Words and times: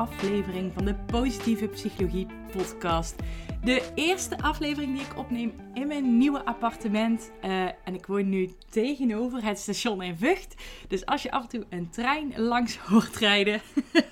aflevering 0.00 0.72
van 0.72 0.84
de 0.84 0.94
Positieve 0.94 1.66
Psychologie 1.66 2.26
Podcast. 2.52 3.16
De 3.64 3.90
eerste 3.94 4.38
aflevering 4.38 4.96
die 4.96 5.06
ik 5.06 5.18
opneem 5.18 5.52
in 5.74 5.86
mijn 5.86 6.18
nieuwe 6.18 6.44
appartement. 6.44 7.30
Uh, 7.44 7.64
en 7.64 7.94
ik 7.94 8.06
woon 8.06 8.28
nu 8.28 8.50
tegenover 8.70 9.44
het 9.44 9.58
station 9.58 10.02
in 10.02 10.16
Vught. 10.16 10.54
Dus 10.88 11.06
als 11.06 11.22
je 11.22 11.30
af 11.30 11.42
en 11.42 11.48
toe 11.48 11.66
een 11.68 11.90
trein 11.90 12.32
langs 12.36 12.76
hoort 12.88 13.16
rijden. 13.16 13.60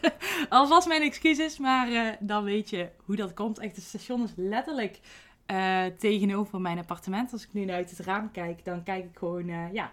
alvast 0.49 0.89
mijn 0.89 1.03
excuses, 1.03 1.59
maar 1.59 1.89
uh, 1.91 2.09
dan 2.21 2.45
weet 2.45 2.71
je 2.71 2.89
hoe 3.05 3.17
dat 3.17 3.35
komt. 3.35 3.59
Echt, 3.59 3.77
het 3.77 3.85
station 3.85 4.23
is 4.23 4.33
letterlijk 4.37 5.01
uh, 5.47 5.85
tegenover 5.99 6.61
mijn 6.61 6.79
appartement. 6.79 7.33
Als 7.33 7.43
ik 7.43 7.53
nu 7.53 7.71
uit 7.71 7.91
het 7.91 7.99
raam 7.99 8.31
kijk, 8.31 8.65
dan 8.65 8.83
kijk 8.83 9.05
ik 9.05 9.19
gewoon 9.19 9.73
ja, 9.73 9.93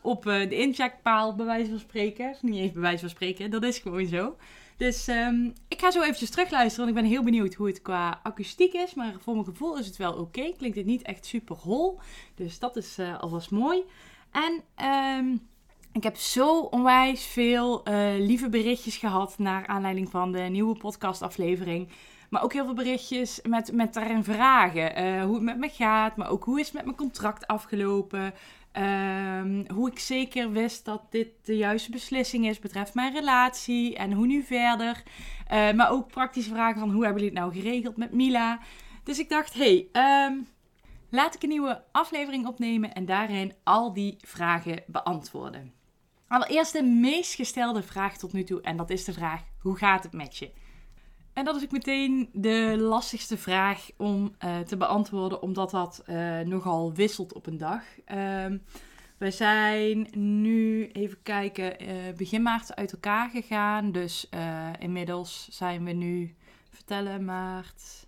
op 0.00 0.22
de 0.22 0.56
incheckpaal, 0.56 1.34
bij 1.34 1.46
wijze 1.46 1.70
van 1.70 1.78
spreken. 1.78 2.36
Niet 2.40 2.56
eens 2.56 2.72
bij 2.72 2.82
wijze 2.82 3.00
van 3.00 3.08
spreken, 3.08 3.50
dat 3.50 3.62
is 3.62 3.78
gewoon 3.78 4.06
zo. 4.06 4.36
Dus 4.76 5.08
um, 5.08 5.52
ik 5.68 5.80
ga 5.80 5.90
zo 5.90 6.02
eventjes 6.02 6.30
terugluisteren. 6.30 6.84
Want 6.84 6.96
ik 6.96 7.02
ben 7.02 7.12
heel 7.12 7.24
benieuwd 7.24 7.54
hoe 7.54 7.66
het 7.66 7.82
qua 7.82 8.20
akoestiek 8.22 8.72
is. 8.72 8.94
Maar 8.94 9.14
voor 9.20 9.34
mijn 9.34 9.46
gevoel 9.46 9.78
is 9.78 9.86
het 9.86 9.96
wel 9.96 10.12
oké. 10.12 10.52
Klinkt 10.56 10.76
het 10.76 10.86
niet 10.86 11.02
echt 11.02 11.26
super 11.26 11.56
hol. 11.56 12.00
Dus 12.34 12.58
dat 12.58 12.76
is 12.76 12.98
uh, 12.98 13.20
alvast 13.20 13.50
mooi. 13.50 13.82
En 14.30 14.62
um, 15.18 15.48
ik 15.92 16.02
heb 16.02 16.16
zo 16.16 16.58
onwijs 16.60 17.24
veel 17.24 17.88
uh, 17.88 17.94
lieve 18.18 18.48
berichtjes 18.48 18.96
gehad. 18.96 19.38
Naar 19.38 19.66
aanleiding 19.66 20.10
van 20.10 20.32
de 20.32 20.40
nieuwe 20.40 20.76
podcastaflevering. 20.76 21.88
Maar 22.30 22.42
ook 22.42 22.52
heel 22.52 22.64
veel 22.64 22.74
berichtjes 22.74 23.40
met, 23.42 23.72
met 23.72 23.94
daarin 23.94 24.24
vragen. 24.24 25.04
Uh, 25.04 25.24
hoe 25.24 25.34
het 25.34 25.42
met 25.42 25.58
me 25.58 25.68
gaat. 25.68 26.16
Maar 26.16 26.30
ook 26.30 26.44
hoe 26.44 26.60
is 26.60 26.66
het 26.66 26.74
met 26.74 26.84
mijn 26.84 26.96
contract 26.96 27.46
afgelopen. 27.46 28.34
Um, 28.76 29.64
hoe 29.70 29.90
ik 29.90 29.98
zeker 29.98 30.50
wist 30.50 30.84
dat 30.84 31.02
dit 31.10 31.28
de 31.42 31.56
juiste 31.56 31.90
beslissing 31.90 32.46
is 32.46 32.58
betreft 32.58 32.94
mijn 32.94 33.12
relatie 33.12 33.96
en 33.96 34.12
hoe 34.12 34.26
nu 34.26 34.42
verder. 34.42 35.02
Uh, 35.52 35.72
maar 35.72 35.90
ook 35.90 36.10
praktische 36.10 36.50
vragen 36.50 36.80
van 36.80 36.90
hoe 36.90 37.04
hebben 37.04 37.22
jullie 37.22 37.38
het 37.38 37.46
nou 37.48 37.60
geregeld 37.62 37.96
met 37.96 38.12
Mila. 38.12 38.60
Dus 39.04 39.18
ik 39.18 39.28
dacht, 39.28 39.54
hey, 39.54 39.88
um, 39.92 40.46
laat 41.10 41.34
ik 41.34 41.42
een 41.42 41.48
nieuwe 41.48 41.84
aflevering 41.92 42.46
opnemen 42.46 42.92
en 42.92 43.04
daarin 43.04 43.54
al 43.62 43.92
die 43.92 44.16
vragen 44.18 44.82
beantwoorden. 44.86 45.72
Allereerst 46.28 46.72
de 46.72 46.82
meest 46.82 47.34
gestelde 47.34 47.82
vraag 47.82 48.16
tot 48.16 48.32
nu 48.32 48.44
toe 48.44 48.60
en 48.60 48.76
dat 48.76 48.90
is 48.90 49.04
de 49.04 49.12
vraag, 49.12 49.42
hoe 49.58 49.76
gaat 49.76 50.02
het 50.02 50.12
met 50.12 50.36
je? 50.36 50.50
En 51.34 51.44
dat 51.44 51.56
is 51.56 51.62
ook 51.62 51.70
meteen 51.70 52.28
de 52.32 52.74
lastigste 52.78 53.36
vraag 53.36 53.90
om 53.96 54.34
uh, 54.44 54.58
te 54.58 54.76
beantwoorden, 54.76 55.42
omdat 55.42 55.70
dat 55.70 56.02
uh, 56.06 56.40
nogal 56.40 56.92
wisselt 56.92 57.32
op 57.32 57.46
een 57.46 57.58
dag. 57.58 57.82
Uh, 57.98 58.46
we 59.18 59.30
zijn 59.30 60.08
nu, 60.42 60.88
even 60.88 61.22
kijken, 61.22 61.82
uh, 61.82 61.88
begin 62.16 62.42
maart 62.42 62.74
uit 62.74 62.92
elkaar 62.92 63.30
gegaan. 63.30 63.92
Dus 63.92 64.28
inmiddels 64.78 65.48
zijn 65.50 65.84
we 65.84 65.92
nu, 65.92 66.34
vertellen, 66.70 67.24
maart, 67.24 68.06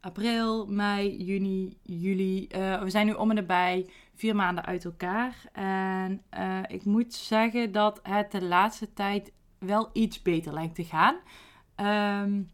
april, 0.00 0.66
mei, 0.66 1.24
juni, 1.24 1.78
juli. 1.82 2.46
we 2.80 2.90
zijn 2.90 3.06
nu 3.06 3.12
om 3.12 3.30
en 3.30 3.36
nabij 3.36 3.90
vier 4.14 4.36
maanden 4.36 4.64
uit 4.64 4.84
elkaar. 4.84 5.44
En 5.52 6.22
ik 6.66 6.84
moet 6.84 7.14
zeggen 7.14 7.72
dat 7.72 8.00
het 8.02 8.30
de 8.32 8.42
laatste 8.42 8.92
tijd 8.92 9.32
wel 9.58 9.90
iets 9.92 10.22
beter 10.22 10.52
lijkt 10.52 10.74
te 10.74 10.84
gaan. 10.84 11.16
Um, 11.80 12.50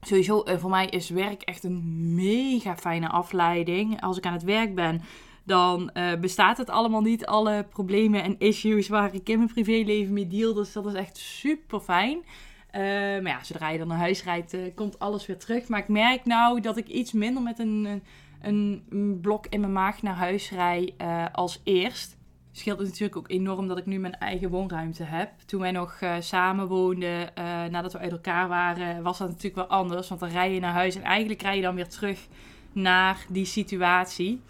sowieso, 0.00 0.44
uh, 0.44 0.56
voor 0.56 0.70
mij 0.70 0.86
is 0.86 1.08
werk 1.08 1.42
echt 1.42 1.64
een 1.64 2.14
mega 2.14 2.76
fijne 2.76 3.08
afleiding. 3.08 4.02
Als 4.02 4.18
ik 4.18 4.26
aan 4.26 4.32
het 4.32 4.42
werk 4.42 4.74
ben, 4.74 5.02
dan 5.44 5.90
uh, 5.94 6.14
bestaat 6.14 6.58
het 6.58 6.70
allemaal 6.70 7.00
niet. 7.00 7.26
Alle 7.26 7.66
problemen 7.70 8.22
en 8.22 8.38
issues 8.38 8.88
waar 8.88 9.14
ik 9.14 9.28
in 9.28 9.38
mijn 9.38 9.52
privéleven 9.52 10.12
mee 10.12 10.28
deal. 10.28 10.54
Dus 10.54 10.72
dat 10.72 10.86
is 10.86 10.94
echt 10.94 11.16
super 11.16 11.80
fijn. 11.80 12.16
Uh, 12.16 12.82
maar 13.22 13.26
ja, 13.26 13.44
zodra 13.44 13.68
je 13.68 13.78
dan 13.78 13.88
naar 13.88 13.98
huis 13.98 14.24
rijdt, 14.24 14.56
komt 14.74 14.98
alles 14.98 15.26
weer 15.26 15.38
terug. 15.38 15.68
Maar 15.68 15.80
ik 15.80 15.88
merk 15.88 16.24
nou 16.24 16.60
dat 16.60 16.76
ik 16.76 16.88
iets 16.88 17.12
minder 17.12 17.42
met 17.42 17.58
een, 17.58 18.02
een, 18.42 18.86
een 18.90 19.18
blok 19.20 19.46
in 19.46 19.60
mijn 19.60 19.72
maag 19.72 20.02
naar 20.02 20.14
huis 20.14 20.50
rij 20.50 20.94
als 21.32 21.60
eerst 21.64 22.15
scheelt 22.58 22.78
het 22.78 22.88
natuurlijk 22.88 23.16
ook 23.16 23.30
enorm 23.30 23.68
dat 23.68 23.78
ik 23.78 23.86
nu 23.86 23.98
mijn 23.98 24.18
eigen 24.18 24.50
woonruimte 24.50 25.02
heb. 25.02 25.30
Toen 25.46 25.60
wij 25.60 25.70
nog 25.70 26.00
uh, 26.00 26.14
samen 26.20 26.66
woonden, 26.66 27.20
uh, 27.20 27.64
nadat 27.64 27.92
we 27.92 27.98
uit 27.98 28.12
elkaar 28.12 28.48
waren, 28.48 29.02
was 29.02 29.18
dat 29.18 29.28
natuurlijk 29.28 29.68
wel 29.68 29.78
anders. 29.78 30.08
Want 30.08 30.20
dan 30.20 30.30
rij 30.30 30.54
je 30.54 30.60
naar 30.60 30.72
huis 30.72 30.94
en 30.94 31.02
eigenlijk 31.02 31.42
rij 31.42 31.56
je 31.56 31.62
dan 31.62 31.74
weer 31.74 31.88
terug 31.88 32.26
naar 32.72 33.26
die 33.28 33.44
situatie. 33.44 34.42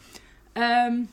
Um, 0.88 1.08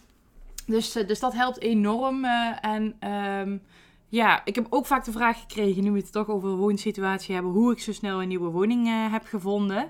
dus, 0.65 0.95
uh, 0.95 1.07
dus 1.07 1.19
dat 1.19 1.33
helpt 1.33 1.59
enorm. 1.59 2.25
en 2.61 3.09
um, 3.09 3.61
ja, 4.07 4.41
ik 4.45 4.55
heb 4.55 4.67
ook 4.69 4.85
vaak 4.85 5.05
de 5.05 5.11
vraag 5.11 5.39
gekregen, 5.39 5.83
nu 5.83 5.91
we 5.91 5.99
het 5.99 6.11
toch 6.11 6.27
over 6.27 6.49
een 6.49 6.55
woonsituatie 6.55 7.33
hebben, 7.33 7.51
hoe 7.51 7.71
ik 7.71 7.79
zo 7.79 7.93
snel 7.93 8.21
een 8.21 8.27
nieuwe 8.27 8.49
woning 8.49 9.11
heb 9.11 9.25
gevonden. 9.25 9.89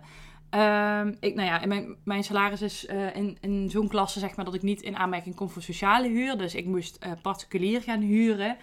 Um, 0.55 1.17
ik, 1.19 1.35
nou 1.35 1.47
ja, 1.47 1.65
mijn, 1.65 1.95
mijn 2.03 2.23
salaris 2.23 2.61
is 2.61 2.85
uh, 2.85 3.15
in, 3.15 3.37
in 3.41 3.69
zo'n 3.69 3.87
klasse 3.87 4.19
zeg 4.19 4.35
maar 4.35 4.45
dat 4.45 4.53
ik 4.53 4.61
niet 4.61 4.81
in 4.81 4.95
aanmerking 4.95 5.35
kom 5.35 5.49
voor 5.49 5.61
sociale 5.61 6.07
huur. 6.07 6.37
Dus 6.37 6.55
ik 6.55 6.65
moest 6.65 7.05
uh, 7.05 7.11
particulier 7.21 7.81
gaan 7.81 8.01
huren. 8.01 8.57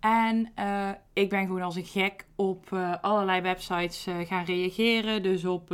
En 0.00 0.52
uh, 0.58 0.88
ik 1.12 1.28
ben 1.28 1.46
gewoon 1.46 1.62
als 1.62 1.76
een 1.76 1.84
gek 1.84 2.26
op 2.36 2.72
allerlei 3.00 3.40
websites 3.40 4.06
gaan 4.24 4.44
reageren. 4.44 5.22
Dus 5.22 5.44
op 5.44 5.68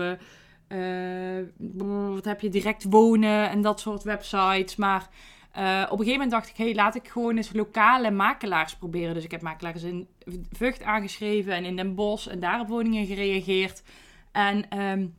wat 1.76 2.24
heb 2.24 2.40
je 2.40 2.48
direct 2.48 2.84
wonen 2.84 3.50
en 3.50 3.62
dat 3.62 3.80
soort 3.80 4.02
websites. 4.02 4.76
Maar 4.76 5.08
op 5.52 5.98
een 5.98 6.04
gegeven 6.04 6.12
moment 6.12 6.30
dacht 6.30 6.48
ik, 6.48 6.56
hey, 6.56 6.74
laat 6.74 6.94
ik 6.94 7.08
gewoon 7.08 7.36
eens 7.36 7.52
lokale 7.52 8.10
makelaars 8.10 8.76
proberen. 8.76 9.14
Dus 9.14 9.24
ik 9.24 9.30
heb 9.30 9.42
makelaars 9.42 9.82
in 9.82 10.08
Vught 10.52 10.82
aangeschreven 10.82 11.52
en 11.52 11.64
in 11.64 11.76
Den 11.76 11.94
Bosch 11.94 12.26
en 12.26 12.40
daar 12.40 12.60
op 12.60 12.68
woningen 12.68 13.06
gereageerd. 13.06 13.82
En 14.32 14.80
um, 14.80 15.14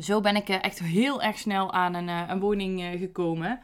zo 0.00 0.20
ben 0.20 0.36
ik 0.36 0.48
eh, 0.48 0.64
echt 0.64 0.78
heel 0.78 1.22
erg 1.22 1.38
snel 1.38 1.72
aan 1.72 1.94
een, 1.94 2.08
eh, 2.08 2.22
een 2.28 2.40
woning 2.40 2.80
eh, 2.80 3.00
gekomen. 3.00 3.60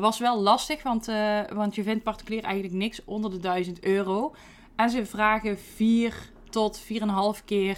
was 0.00 0.18
wel 0.18 0.40
lastig, 0.40 0.82
want, 0.82 1.06
want 1.52 1.74
je 1.74 1.82
vindt 1.82 2.04
particulier 2.04 2.42
eigenlijk 2.42 2.74
niks 2.74 3.04
onder 3.04 3.30
de 3.30 3.38
1000 3.38 3.84
euro. 3.84 4.34
En 4.76 4.90
ze 4.90 5.06
vragen 5.06 5.58
4 5.58 6.30
tot 6.50 6.78
4,5 6.78 7.44
keer 7.44 7.76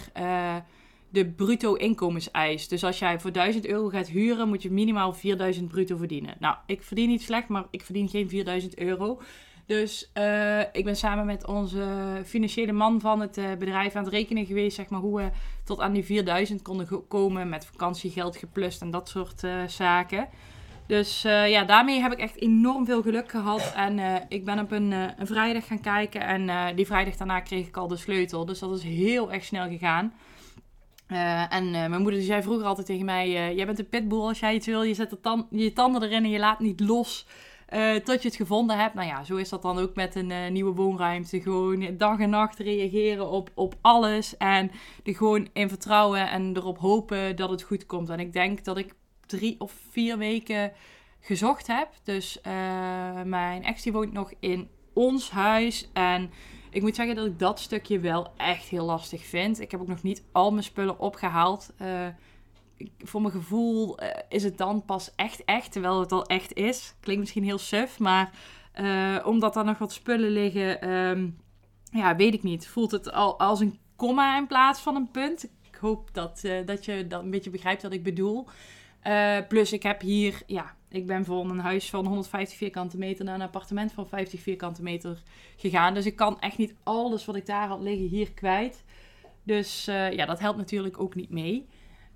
de 1.09 1.25
bruto 1.25 1.73
inkomenseis. 1.73 2.67
Dus 2.67 2.83
als 2.83 2.99
jij 2.99 3.19
voor 3.19 3.31
1000 3.31 3.67
euro 3.67 3.89
gaat 3.89 4.07
huren, 4.07 4.47
moet 4.47 4.61
je 4.61 4.71
minimaal 4.71 5.13
4000 5.13 5.67
bruto 5.67 5.97
verdienen. 5.97 6.35
Nou, 6.39 6.55
ik 6.65 6.83
verdien 6.83 7.09
niet 7.09 7.21
slecht, 7.21 7.47
maar 7.47 7.65
ik 7.69 7.81
verdien 7.81 8.09
geen 8.09 8.29
4000 8.29 8.77
euro. 8.77 9.21
Dus 9.65 10.11
uh, 10.17 10.59
ik 10.59 10.83
ben 10.83 10.95
samen 10.95 11.25
met 11.25 11.47
onze 11.47 11.85
financiële 12.25 12.71
man 12.71 13.01
van 13.01 13.19
het 13.19 13.37
uh, 13.37 13.45
bedrijf 13.59 13.95
aan 13.95 14.03
het 14.03 14.13
rekenen 14.13 14.45
geweest, 14.45 14.75
zeg 14.75 14.89
maar, 14.89 14.99
hoe 14.99 15.17
we 15.17 15.29
tot 15.63 15.79
aan 15.79 15.93
die 15.93 16.05
4000 16.05 16.61
konden 16.61 17.07
komen 17.07 17.49
met 17.49 17.65
vakantiegeld 17.65 18.37
geplust 18.37 18.81
en 18.81 18.91
dat 18.91 19.09
soort 19.09 19.43
uh, 19.43 19.67
zaken. 19.67 20.27
Dus 20.87 21.21
ja, 21.21 21.63
daarmee 21.63 22.01
heb 22.01 22.11
ik 22.11 22.19
echt 22.19 22.41
enorm 22.41 22.85
veel 22.85 23.01
geluk 23.01 23.29
gehad. 23.29 23.73
En 23.75 24.25
ik 24.29 24.45
ben 24.45 24.59
op 24.59 24.71
een, 24.71 24.93
vrijdag 25.19 25.67
gaan 25.67 25.81
kijken 25.81 26.21
en 26.21 26.75
die 26.75 26.85
vrijdag 26.85 27.15
daarna 27.15 27.39
kreeg 27.39 27.67
ik 27.67 27.77
al 27.77 27.87
de 27.87 27.95
sleutel. 27.95 28.45
Dus 28.45 28.59
dat 28.59 28.77
is 28.77 28.83
heel 28.83 29.31
erg 29.31 29.43
snel 29.43 29.67
gegaan. 29.67 30.13
en 31.49 31.71
mijn 31.71 32.01
moeder 32.01 32.19
die 32.19 32.23
zei 32.23 32.41
vroeger 32.41 32.65
altijd 32.65 32.87
tegen 32.87 33.05
mij: 33.05 33.31
Jij 33.31 33.65
bent 33.65 33.79
een 33.79 33.89
pitbull 33.89 34.19
als 34.19 34.39
jij 34.39 34.55
iets 34.55 34.67
wil. 34.67 34.83
Je 34.83 34.93
zet 34.93 35.17
je 35.49 35.73
tanden 35.73 36.03
erin 36.03 36.23
en 36.23 36.29
je 36.29 36.39
laat 36.39 36.59
niet 36.59 36.79
los. 36.79 37.25
Uh, 37.73 37.95
tot 37.95 38.21
je 38.21 38.27
het 38.27 38.37
gevonden 38.37 38.77
hebt. 38.77 38.93
Nou 38.93 39.07
ja, 39.07 39.23
zo 39.23 39.35
is 39.35 39.49
dat 39.49 39.61
dan 39.61 39.79
ook 39.79 39.95
met 39.95 40.15
een 40.15 40.29
uh, 40.29 40.49
nieuwe 40.49 40.73
woonruimte. 40.73 41.41
Gewoon 41.41 41.97
dag 41.97 42.19
en 42.19 42.29
nacht 42.29 42.59
reageren 42.59 43.29
op, 43.29 43.51
op 43.53 43.75
alles. 43.81 44.37
En 44.37 44.71
er 45.03 45.15
gewoon 45.15 45.47
in 45.53 45.69
vertrouwen 45.69 46.29
en 46.29 46.57
erop 46.57 46.77
hopen 46.77 47.35
dat 47.35 47.49
het 47.49 47.61
goed 47.61 47.85
komt. 47.85 48.09
En 48.09 48.19
ik 48.19 48.33
denk 48.33 48.63
dat 48.63 48.77
ik 48.77 48.93
drie 49.25 49.55
of 49.59 49.73
vier 49.89 50.17
weken 50.17 50.71
gezocht 51.19 51.67
heb. 51.67 51.87
Dus 52.03 52.39
uh, 52.47 53.21
mijn 53.21 53.63
ex 53.63 53.81
die 53.81 53.91
woont 53.91 54.13
nog 54.13 54.33
in 54.39 54.69
ons 54.93 55.29
huis. 55.29 55.89
En 55.93 56.31
ik 56.69 56.81
moet 56.81 56.95
zeggen 56.95 57.15
dat 57.15 57.25
ik 57.25 57.39
dat 57.39 57.59
stukje 57.59 57.99
wel 57.99 58.27
echt 58.37 58.67
heel 58.67 58.85
lastig 58.85 59.25
vind. 59.25 59.59
Ik 59.59 59.71
heb 59.71 59.81
ook 59.81 59.87
nog 59.87 60.03
niet 60.03 60.23
al 60.31 60.51
mijn 60.51 60.63
spullen 60.63 60.99
opgehaald 60.99 61.73
voor 62.97 63.21
mijn 63.21 63.33
gevoel 63.33 64.03
uh, 64.03 64.09
is 64.29 64.43
het 64.43 64.57
dan 64.57 64.85
pas 64.85 65.11
echt 65.15 65.45
echt, 65.45 65.71
terwijl 65.71 65.99
het 65.99 66.11
al 66.11 66.25
echt 66.25 66.53
is. 66.53 66.95
Klinkt 66.99 67.21
misschien 67.21 67.43
heel 67.43 67.57
suf, 67.57 67.99
maar 67.99 68.31
uh, 68.79 69.17
omdat 69.25 69.55
er 69.55 69.65
nog 69.65 69.77
wat 69.77 69.93
spullen 69.93 70.29
liggen, 70.29 70.89
um, 70.89 71.37
ja, 71.91 72.15
weet 72.15 72.33
ik 72.33 72.43
niet. 72.43 72.67
Voelt 72.67 72.91
het 72.91 73.11
al 73.11 73.39
als 73.39 73.59
een 73.59 73.79
komma 73.95 74.37
in 74.37 74.47
plaats 74.47 74.79
van 74.79 74.95
een 74.95 75.11
punt. 75.11 75.43
Ik 75.43 75.75
hoop 75.75 76.09
dat, 76.13 76.41
uh, 76.45 76.65
dat 76.65 76.85
je 76.85 77.07
dat 77.07 77.23
een 77.23 77.31
beetje 77.31 77.49
begrijpt 77.49 77.81
wat 77.81 77.93
ik 77.93 78.03
bedoel. 78.03 78.47
Plus 79.47 79.73
ik 79.73 79.83
heb 79.83 80.01
hier, 80.01 80.41
ja, 80.45 80.75
ik 80.89 81.05
ben 81.05 81.25
van 81.25 81.49
een 81.49 81.59
huis 81.59 81.89
van 81.89 82.05
150 82.05 82.57
vierkante 82.57 82.97
meter 82.97 83.25
naar 83.25 83.35
een 83.35 83.41
appartement 83.41 83.91
van 83.91 84.07
50 84.07 84.41
vierkante 84.41 84.83
meter 84.83 85.21
gegaan. 85.57 85.93
Dus 85.93 86.05
ik 86.05 86.15
kan 86.15 86.39
echt 86.39 86.57
niet 86.57 86.75
alles 86.83 87.25
wat 87.25 87.35
ik 87.35 87.45
daar 87.45 87.67
had 87.67 87.81
liggen 87.81 88.07
hier 88.07 88.31
kwijt. 88.31 88.83
Dus 89.43 89.85
ja, 89.85 90.25
dat 90.25 90.39
helpt 90.39 90.57
natuurlijk 90.57 90.99
ook 90.99 91.15
niet 91.15 91.29
mee. 91.29 91.67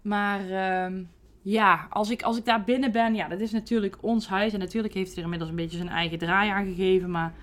Maar 0.06 0.42
uh, 0.50 1.00
ja, 1.42 1.88
als 1.90 2.10
ik, 2.10 2.22
als 2.22 2.38
ik 2.38 2.46
daar 2.46 2.64
binnen 2.64 2.92
ben, 2.92 3.16
ja, 3.16 3.28
dat 3.28 3.40
is 3.40 3.52
natuurlijk 3.52 3.98
ons 4.02 4.28
huis. 4.28 4.54
En 4.54 4.60
natuurlijk 4.60 4.94
heeft 4.94 5.08
hij 5.08 5.18
er 5.18 5.24
inmiddels 5.24 5.50
een 5.50 5.56
beetje 5.56 5.78
zijn 5.78 5.90
eigen 5.90 6.18
draai 6.18 6.50
aan 6.50 6.66
gegeven. 6.66 7.12
Maar 7.12 7.34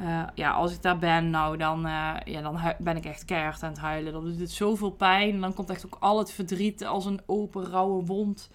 uh, 0.00 0.22
ja, 0.34 0.50
als 0.50 0.74
ik 0.74 0.82
daar 0.82 0.98
ben, 0.98 1.30
nou, 1.30 1.56
dan, 1.56 1.86
uh, 1.86 2.14
ja, 2.24 2.40
dan 2.40 2.58
ben 2.78 2.96
ik 2.96 3.04
echt 3.04 3.24
keihard 3.24 3.62
aan 3.62 3.70
het 3.70 3.78
huilen. 3.78 4.12
Dan 4.12 4.24
doet 4.24 4.40
het 4.40 4.50
zoveel 4.50 4.90
pijn. 4.90 5.30
En 5.30 5.40
dan 5.40 5.54
komt 5.54 5.70
echt 5.70 5.86
ook 5.86 5.96
al 6.00 6.18
het 6.18 6.32
verdriet 6.32 6.84
als 6.84 7.06
een 7.06 7.20
open, 7.26 7.64
rauwe 7.64 8.04
wond 8.04 8.50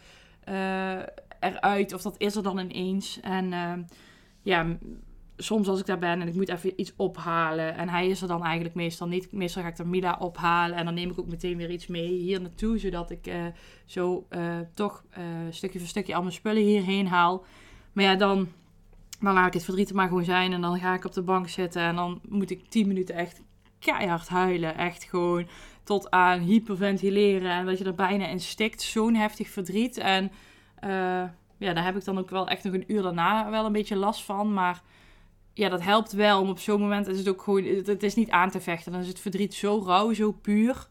uh, 0.50 1.00
eruit. 1.40 1.94
Of 1.94 2.02
dat 2.02 2.16
is 2.18 2.36
er 2.36 2.44
dan 2.44 2.60
ineens. 2.60 3.20
En 3.20 3.54
ja, 4.42 4.66
soms 5.42 5.68
als 5.68 5.80
ik 5.80 5.86
daar 5.86 6.00
ben 6.00 6.22
en 6.22 6.28
ik 6.28 6.36
moet 6.36 6.50
even 6.50 6.74
iets 6.76 6.94
ophalen. 6.96 7.76
En 7.76 7.90
hij 7.90 8.08
is 8.08 8.22
er 8.22 8.28
dan 8.28 8.44
eigenlijk 8.44 8.76
meestal 8.76 9.08
niet. 9.08 9.32
Meestal 9.32 9.62
ga 9.62 9.68
ik 9.68 9.78
er 9.78 9.88
Mila 9.88 10.18
ophalen. 10.20 10.78
En 10.78 10.86
dan 10.86 10.94
neem 10.94 11.10
ik 11.10 11.20
ook 11.20 11.28
meteen 11.28 11.58
weer 11.58 11.70
iets 11.70 11.88
mee 11.88 12.08
hier 12.08 12.42
naartoe. 12.42 12.78
Zodat 12.78 13.12
ik 13.12 13.32
zo 13.86 14.28
toch 14.74 15.04
stukje 15.50 15.80
voor 15.80 15.88
stukje 15.88 16.16
al 16.16 16.22
mijn 16.22 16.34
spullen 16.34 16.64
hierheen 16.64 17.08
haal. 17.08 17.46
Maar 17.94 18.04
ja, 18.04 18.16
dan 18.16 18.48
dan 19.20 19.34
laat 19.34 19.48
ik 19.48 19.54
het 19.54 19.64
verdriet 19.64 19.90
er 19.90 19.96
maar 19.96 20.08
gewoon 20.08 20.24
zijn. 20.24 20.54
En 20.54 20.62
dan 20.62 20.80
ga 20.80 20.94
ik 20.94 21.06
op 21.06 21.14
de 21.14 21.22
bank 21.22 21.50
zitten. 21.50 21.82
En 21.82 21.96
dan 21.96 22.20
moet 22.30 22.50
ik 22.50 22.70
10 22.70 22.88
minuten 22.88 23.16
echt 23.16 23.42
keihard 23.80 24.28
huilen. 24.28 24.78
Echt 24.78 25.04
gewoon 25.04 25.48
tot 25.84 26.12
aan 26.12 26.40
hyperventileren. 26.40 27.52
En 27.52 27.66
dat 27.66 27.78
je 27.78 27.84
er 27.84 27.96
bijna 27.96 28.28
in 28.28 28.40
stikt. 28.40 28.82
Zo'n 28.82 29.16
heftig 29.16 29.50
verdriet. 29.50 29.98
En 29.98 30.32
ja, 31.58 31.74
daar 31.74 31.86
heb 31.86 31.96
ik 31.96 32.06
dan 32.06 32.18
ook 32.18 32.30
wel 32.30 32.48
echt 32.48 32.64
nog 32.64 32.74
een 32.74 32.92
uur 32.94 33.02
daarna 33.02 33.50
wel 33.50 33.66
een 33.66 33.72
beetje 33.72 33.96
last 33.96 34.24
van. 34.24 34.54
Maar 34.54 34.82
ja, 35.60 35.70
dat 35.70 35.82
helpt 35.82 36.12
wel. 36.12 36.42
Om 36.42 36.50
op 36.50 36.60
zo'n 36.60 36.80
moment 36.80 37.08
is 37.08 37.18
het 37.18 37.30
ook 37.30 37.42
gewoon... 37.42 37.64
Het 37.64 38.04
is 38.04 38.16
niet 38.16 38.30
aan 38.30 38.50
te 38.50 38.62
vechten. 38.62 38.92
Dan 38.92 39.02
is 39.02 39.08
het 39.08 39.20
verdriet 39.20 39.54
zo 39.54 39.84
rauw, 39.86 40.14
zo 40.14 40.32
puur. 40.32 40.88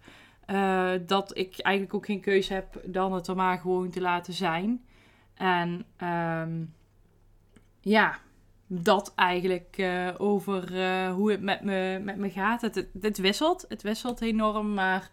Uh, 0.51 0.91
dat 1.07 1.37
ik 1.37 1.59
eigenlijk 1.59 1.95
ook 1.95 2.07
geen 2.07 2.21
keuze 2.21 2.53
heb 2.53 2.81
dan 2.85 3.13
het 3.13 3.27
er 3.27 3.37
maar 3.37 3.59
gewoon 3.59 3.91
te 3.91 4.01
laten 4.01 4.33
zijn. 4.33 4.85
En... 5.35 5.85
Um, 6.03 6.75
ja, 7.81 8.19
dat 8.67 9.13
eigenlijk 9.15 9.77
uh, 9.79 10.09
over 10.19 10.73
uh, 10.73 11.13
hoe 11.13 11.31
het 11.31 11.43
met 11.43 11.63
me, 11.63 12.01
met 12.05 12.17
me 12.17 12.31
gaat. 12.31 12.61
Het, 12.61 12.75
het, 12.75 12.89
het, 13.01 13.19
wisselt. 13.19 13.65
Het 13.69 13.83
wisselt 13.83 14.21
enorm, 14.21 14.75
maar 14.75 15.11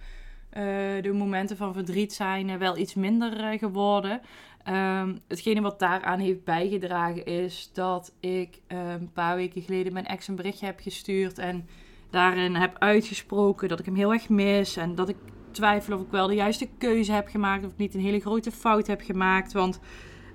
de 1.01 1.11
momenten 1.13 1.57
van 1.57 1.73
verdriet 1.73 2.13
zijn 2.13 2.57
wel 2.57 2.77
iets 2.77 2.93
minder 2.93 3.57
geworden. 3.57 4.21
Um, 4.69 5.19
hetgene 5.27 5.61
wat 5.61 5.79
daaraan 5.79 6.19
heeft 6.19 6.43
bijgedragen 6.43 7.25
is 7.25 7.69
dat 7.73 8.13
ik 8.19 8.59
een 8.67 9.11
paar 9.13 9.35
weken 9.35 9.61
geleden 9.61 9.93
mijn 9.93 10.05
ex 10.05 10.27
een 10.27 10.35
berichtje 10.35 10.65
heb 10.65 10.79
gestuurd. 10.79 11.37
En 11.37 11.67
daarin 12.09 12.55
heb 12.55 12.75
uitgesproken 12.79 13.69
dat 13.69 13.79
ik 13.79 13.85
hem 13.85 13.95
heel 13.95 14.13
erg 14.13 14.29
mis. 14.29 14.77
En 14.77 14.95
dat 14.95 15.09
ik 15.09 15.17
twijfel 15.51 15.95
of 15.95 16.01
ik 16.01 16.11
wel 16.11 16.27
de 16.27 16.33
juiste 16.33 16.67
keuze 16.77 17.11
heb 17.11 17.27
gemaakt. 17.27 17.65
Of 17.65 17.71
ik 17.71 17.77
niet 17.77 17.93
een 17.93 18.01
hele 18.01 18.19
grote 18.19 18.51
fout 18.51 18.87
heb 18.87 19.01
gemaakt. 19.01 19.53
Want 19.53 19.79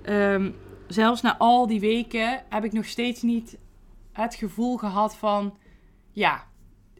um, 0.05 0.55
zelfs 0.87 1.21
na 1.21 1.37
al 1.37 1.67
die 1.67 1.79
weken 1.79 2.43
heb 2.49 2.63
ik 2.63 2.71
nog 2.71 2.85
steeds 2.85 3.21
niet 3.21 3.57
het 4.11 4.35
gevoel 4.35 4.77
gehad 4.77 5.15
van, 5.15 5.57
ja, 6.11 6.47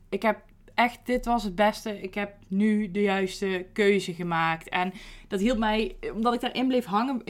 ik 0.10 0.22
heb 0.22 0.44
echt, 0.76 1.00
dit 1.04 1.26
was 1.26 1.44
het 1.44 1.56
beste. 1.56 2.02
Ik 2.02 2.14
heb 2.14 2.34
nu 2.48 2.92
de 2.92 3.02
juiste 3.02 3.66
keuze 3.74 4.14
gemaakt. 4.14 4.70
En 4.70 4.94
dat 5.28 5.40
hield 5.40 5.58
mij, 5.58 5.96
omdat 6.14 6.34
ik 6.34 6.42
daarin 6.42 6.68
bleef 6.68 6.86
hangen, 6.86 7.24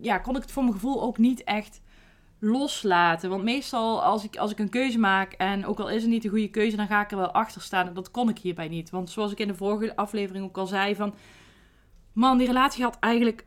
ja, 0.00 0.18
kon 0.18 0.36
ik 0.36 0.42
het 0.42 0.52
voor 0.52 0.62
mijn 0.62 0.74
gevoel 0.74 1.02
ook 1.02 1.18
niet 1.18 1.44
echt 1.44 1.80
loslaten. 2.38 3.30
Want 3.30 3.42
meestal 3.42 4.02
als 4.02 4.24
ik, 4.24 4.36
als 4.36 4.50
ik 4.50 4.58
een 4.58 4.68
keuze 4.68 4.98
maak 4.98 5.32
en 5.32 5.66
ook 5.66 5.80
al 5.80 5.90
is 5.90 6.02
het 6.02 6.10
niet 6.10 6.22
de 6.22 6.28
goede 6.28 6.50
keuze, 6.50 6.76
dan 6.76 6.86
ga 6.86 7.02
ik 7.02 7.10
er 7.10 7.16
wel 7.16 7.32
achter 7.32 7.60
staan. 7.60 7.86
En 7.86 7.94
dat 7.94 8.10
kon 8.10 8.28
ik 8.28 8.38
hierbij 8.38 8.68
niet. 8.68 8.90
Want 8.90 9.10
zoals 9.10 9.32
ik 9.32 9.38
in 9.38 9.48
de 9.48 9.54
vorige 9.54 9.96
aflevering 9.96 10.44
ook 10.44 10.58
al 10.58 10.66
zei 10.66 10.94
van, 10.94 11.14
man, 12.12 12.38
die 12.38 12.46
relatie 12.46 12.84
had 12.84 12.98
eigenlijk 13.00 13.46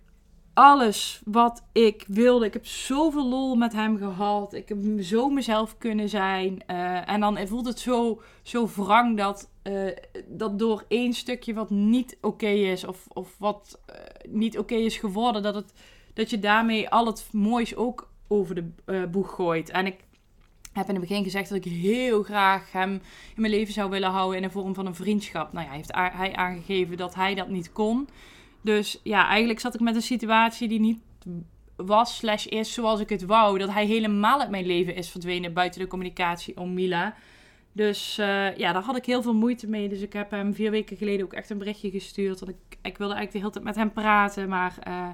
alles 0.59 1.21
wat 1.25 1.63
ik 1.71 2.03
wilde. 2.07 2.45
Ik 2.45 2.53
heb 2.53 2.65
zoveel 2.65 3.27
lol 3.27 3.55
met 3.55 3.73
hem 3.73 3.97
gehad. 3.97 4.53
Ik 4.53 4.69
heb 4.69 4.77
zo 5.01 5.29
mezelf 5.29 5.77
kunnen 5.77 6.09
zijn. 6.09 6.63
Uh, 6.67 7.09
en 7.09 7.19
dan 7.19 7.47
voelt 7.47 7.65
het 7.65 7.79
zo, 7.79 8.21
zo 8.41 8.69
wrang 8.75 9.17
dat, 9.17 9.49
uh, 9.63 9.91
dat 10.27 10.59
door 10.59 10.85
één 10.87 11.13
stukje 11.13 11.53
wat 11.53 11.69
niet 11.69 12.17
oké 12.21 12.47
is, 12.47 12.85
of, 12.85 13.05
of 13.07 13.35
wat 13.37 13.79
uh, 13.89 13.95
niet 14.31 14.57
oké 14.57 14.75
is 14.75 14.97
geworden, 14.97 15.43
dat, 15.43 15.55
het, 15.55 15.73
dat 16.13 16.29
je 16.29 16.39
daarmee 16.39 16.89
al 16.89 17.05
het 17.05 17.27
moois 17.31 17.75
ook 17.75 18.09
over 18.27 18.55
de 18.55 19.07
boeg 19.11 19.35
gooit. 19.35 19.69
En 19.69 19.85
ik 19.85 19.95
heb 20.73 20.87
in 20.87 20.95
het 20.95 21.07
begin 21.07 21.23
gezegd 21.23 21.49
dat 21.49 21.65
ik 21.65 21.71
heel 21.71 22.23
graag 22.23 22.71
hem 22.71 22.91
in 23.35 23.41
mijn 23.41 23.53
leven 23.53 23.73
zou 23.73 23.89
willen 23.89 24.09
houden 24.09 24.37
in 24.37 24.47
de 24.47 24.53
vorm 24.53 24.73
van 24.73 24.85
een 24.85 24.95
vriendschap. 24.95 25.53
Nou 25.53 25.65
ja, 25.65 25.73
heeft 25.73 25.95
hij 25.95 26.35
aangegeven 26.35 26.97
dat 26.97 27.15
hij 27.15 27.35
dat 27.35 27.49
niet 27.49 27.71
kon. 27.71 28.07
Dus 28.61 28.99
ja, 29.03 29.27
eigenlijk 29.27 29.59
zat 29.59 29.73
ik 29.73 29.79
met 29.79 29.95
een 29.95 30.01
situatie 30.01 30.67
die 30.67 30.79
niet 30.79 30.99
was 31.75 32.17
slash 32.17 32.45
is 32.45 32.73
zoals 32.73 32.99
ik 32.99 33.09
het 33.09 33.25
wou. 33.25 33.57
Dat 33.57 33.73
hij 33.73 33.85
helemaal 33.85 34.39
uit 34.39 34.49
mijn 34.49 34.65
leven 34.65 34.95
is 34.95 35.09
verdwenen 35.09 35.53
buiten 35.53 35.81
de 35.81 35.87
communicatie 35.87 36.57
om 36.57 36.73
Mila. 36.73 37.15
Dus 37.71 38.17
uh, 38.19 38.57
ja, 38.57 38.73
daar 38.73 38.83
had 38.83 38.97
ik 38.97 39.05
heel 39.05 39.21
veel 39.21 39.33
moeite 39.33 39.67
mee. 39.67 39.89
Dus 39.89 40.01
ik 40.01 40.13
heb 40.13 40.31
hem 40.31 40.53
vier 40.53 40.71
weken 40.71 40.97
geleden 40.97 41.25
ook 41.25 41.33
echt 41.33 41.49
een 41.49 41.57
berichtje 41.57 41.89
gestuurd. 41.89 42.39
Want 42.39 42.51
ik, 42.51 42.77
ik 42.81 42.97
wilde 42.97 43.13
eigenlijk 43.13 43.31
de 43.31 43.37
hele 43.37 43.51
tijd 43.51 43.63
met 43.63 43.75
hem 43.75 43.91
praten. 43.91 44.49
Maar 44.49 44.75
uh, 44.87 45.09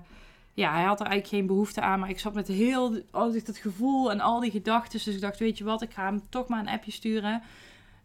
ja, 0.54 0.74
hij 0.74 0.84
had 0.84 1.00
er 1.00 1.06
eigenlijk 1.06 1.36
geen 1.36 1.48
behoefte 1.48 1.82
aan. 1.82 2.00
Maar 2.00 2.10
ik 2.10 2.20
zat 2.20 2.34
met 2.34 2.48
heel 2.48 3.02
altijd 3.12 3.46
dat 3.46 3.58
gevoel 3.58 4.12
en 4.12 4.20
al 4.20 4.40
die 4.40 4.52
gedachten. 4.52 5.04
Dus 5.04 5.16
ik 5.16 5.22
dacht, 5.22 5.40
weet 5.40 5.58
je 5.58 5.64
wat, 5.64 5.82
ik 5.82 5.94
ga 5.94 6.06
hem 6.06 6.22
toch 6.30 6.48
maar 6.48 6.60
een 6.60 6.70
appje 6.70 6.92
sturen 6.92 7.42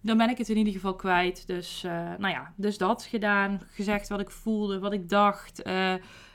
dan 0.01 0.17
ben 0.17 0.31
ik 0.31 0.39
het 0.39 0.49
in 0.49 0.57
ieder 0.57 0.73
geval 0.73 0.95
kwijt. 0.97 1.47
Dus, 1.47 1.85
uh, 1.85 1.93
nou 1.93 2.29
ja, 2.29 2.53
dus 2.57 2.79
dat 2.79 3.05
gedaan. 3.05 3.61
Gezegd 3.71 4.09
wat 4.09 4.21
ik 4.21 4.31
voelde, 4.31 4.79
wat 4.79 4.93
ik 4.93 5.09
dacht. 5.09 5.67
Uh, 5.67 5.95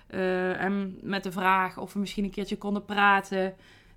uh, 0.10 0.62
en 0.62 0.98
met 1.02 1.24
de 1.24 1.32
vraag 1.32 1.78
of 1.78 1.94
we 1.94 2.00
misschien 2.00 2.24
een 2.24 2.30
keertje 2.30 2.58
konden 2.58 2.86
praten. 2.86 3.54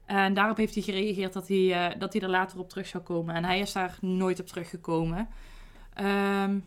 En 0.06 0.34
daarop 0.34 0.56
heeft 0.56 0.74
hij 0.74 0.82
gereageerd 0.82 1.32
dat 1.32 1.48
hij, 1.48 1.94
dat 1.98 2.12
hij 2.12 2.22
er 2.22 2.28
later 2.28 2.58
op 2.58 2.68
terug 2.68 2.86
zou 2.86 3.02
komen. 3.02 3.34
En 3.34 3.44
hij 3.44 3.58
is 3.60 3.72
daar 3.72 3.98
nooit 4.00 4.40
op 4.40 4.46
teruggekomen. 4.46 5.28
Um, 6.44 6.64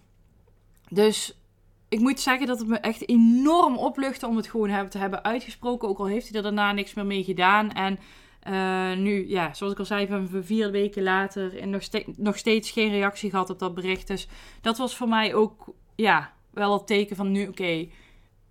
dus 0.90 1.42
ik 1.90 2.00
moet 2.00 2.20
zeggen 2.20 2.48
dat 2.48 2.60
het 2.60 2.68
me 2.68 2.78
echt 2.78 3.10
enorm 3.10 3.78
opluchtte 3.78 4.28
om 4.28 4.36
het 4.36 4.48
gewoon 4.48 4.90
te 4.90 4.98
hebben 4.98 5.24
uitgesproken. 5.24 5.90
Ook 5.90 5.98
al 5.98 6.06
heeft 6.06 6.28
hij 6.28 6.38
er 6.38 6.44
daarna 6.44 6.72
niks 6.72 6.94
meer 6.94 7.06
mee 7.06 7.24
gedaan. 7.24 7.72
En 7.72 8.00
uh, 8.48 8.96
nu, 8.96 9.30
ja, 9.30 9.54
zoals 9.54 9.74
ik 9.74 9.80
al 9.80 9.86
zei, 9.86 10.08
van 10.08 10.30
vier 10.44 10.72
weken 10.72 11.04
later 11.04 11.58
en 11.60 11.70
nog, 11.70 11.82
nog 12.18 12.38
steeds 12.38 12.72
geen 12.72 12.90
reactie 12.90 13.30
gehad 13.30 13.50
op 13.50 13.60
dat 13.60 13.74
bericht. 13.74 14.08
Dus 14.08 14.28
dat 14.62 14.78
was 14.78 14.96
voor 14.96 15.08
mij 15.08 15.34
ook, 15.34 15.74
ja, 15.96 16.34
wel 16.50 16.74
het 16.74 16.88
teken 16.88 17.16
van 17.16 17.32
nu, 17.32 17.48
oké, 17.48 17.88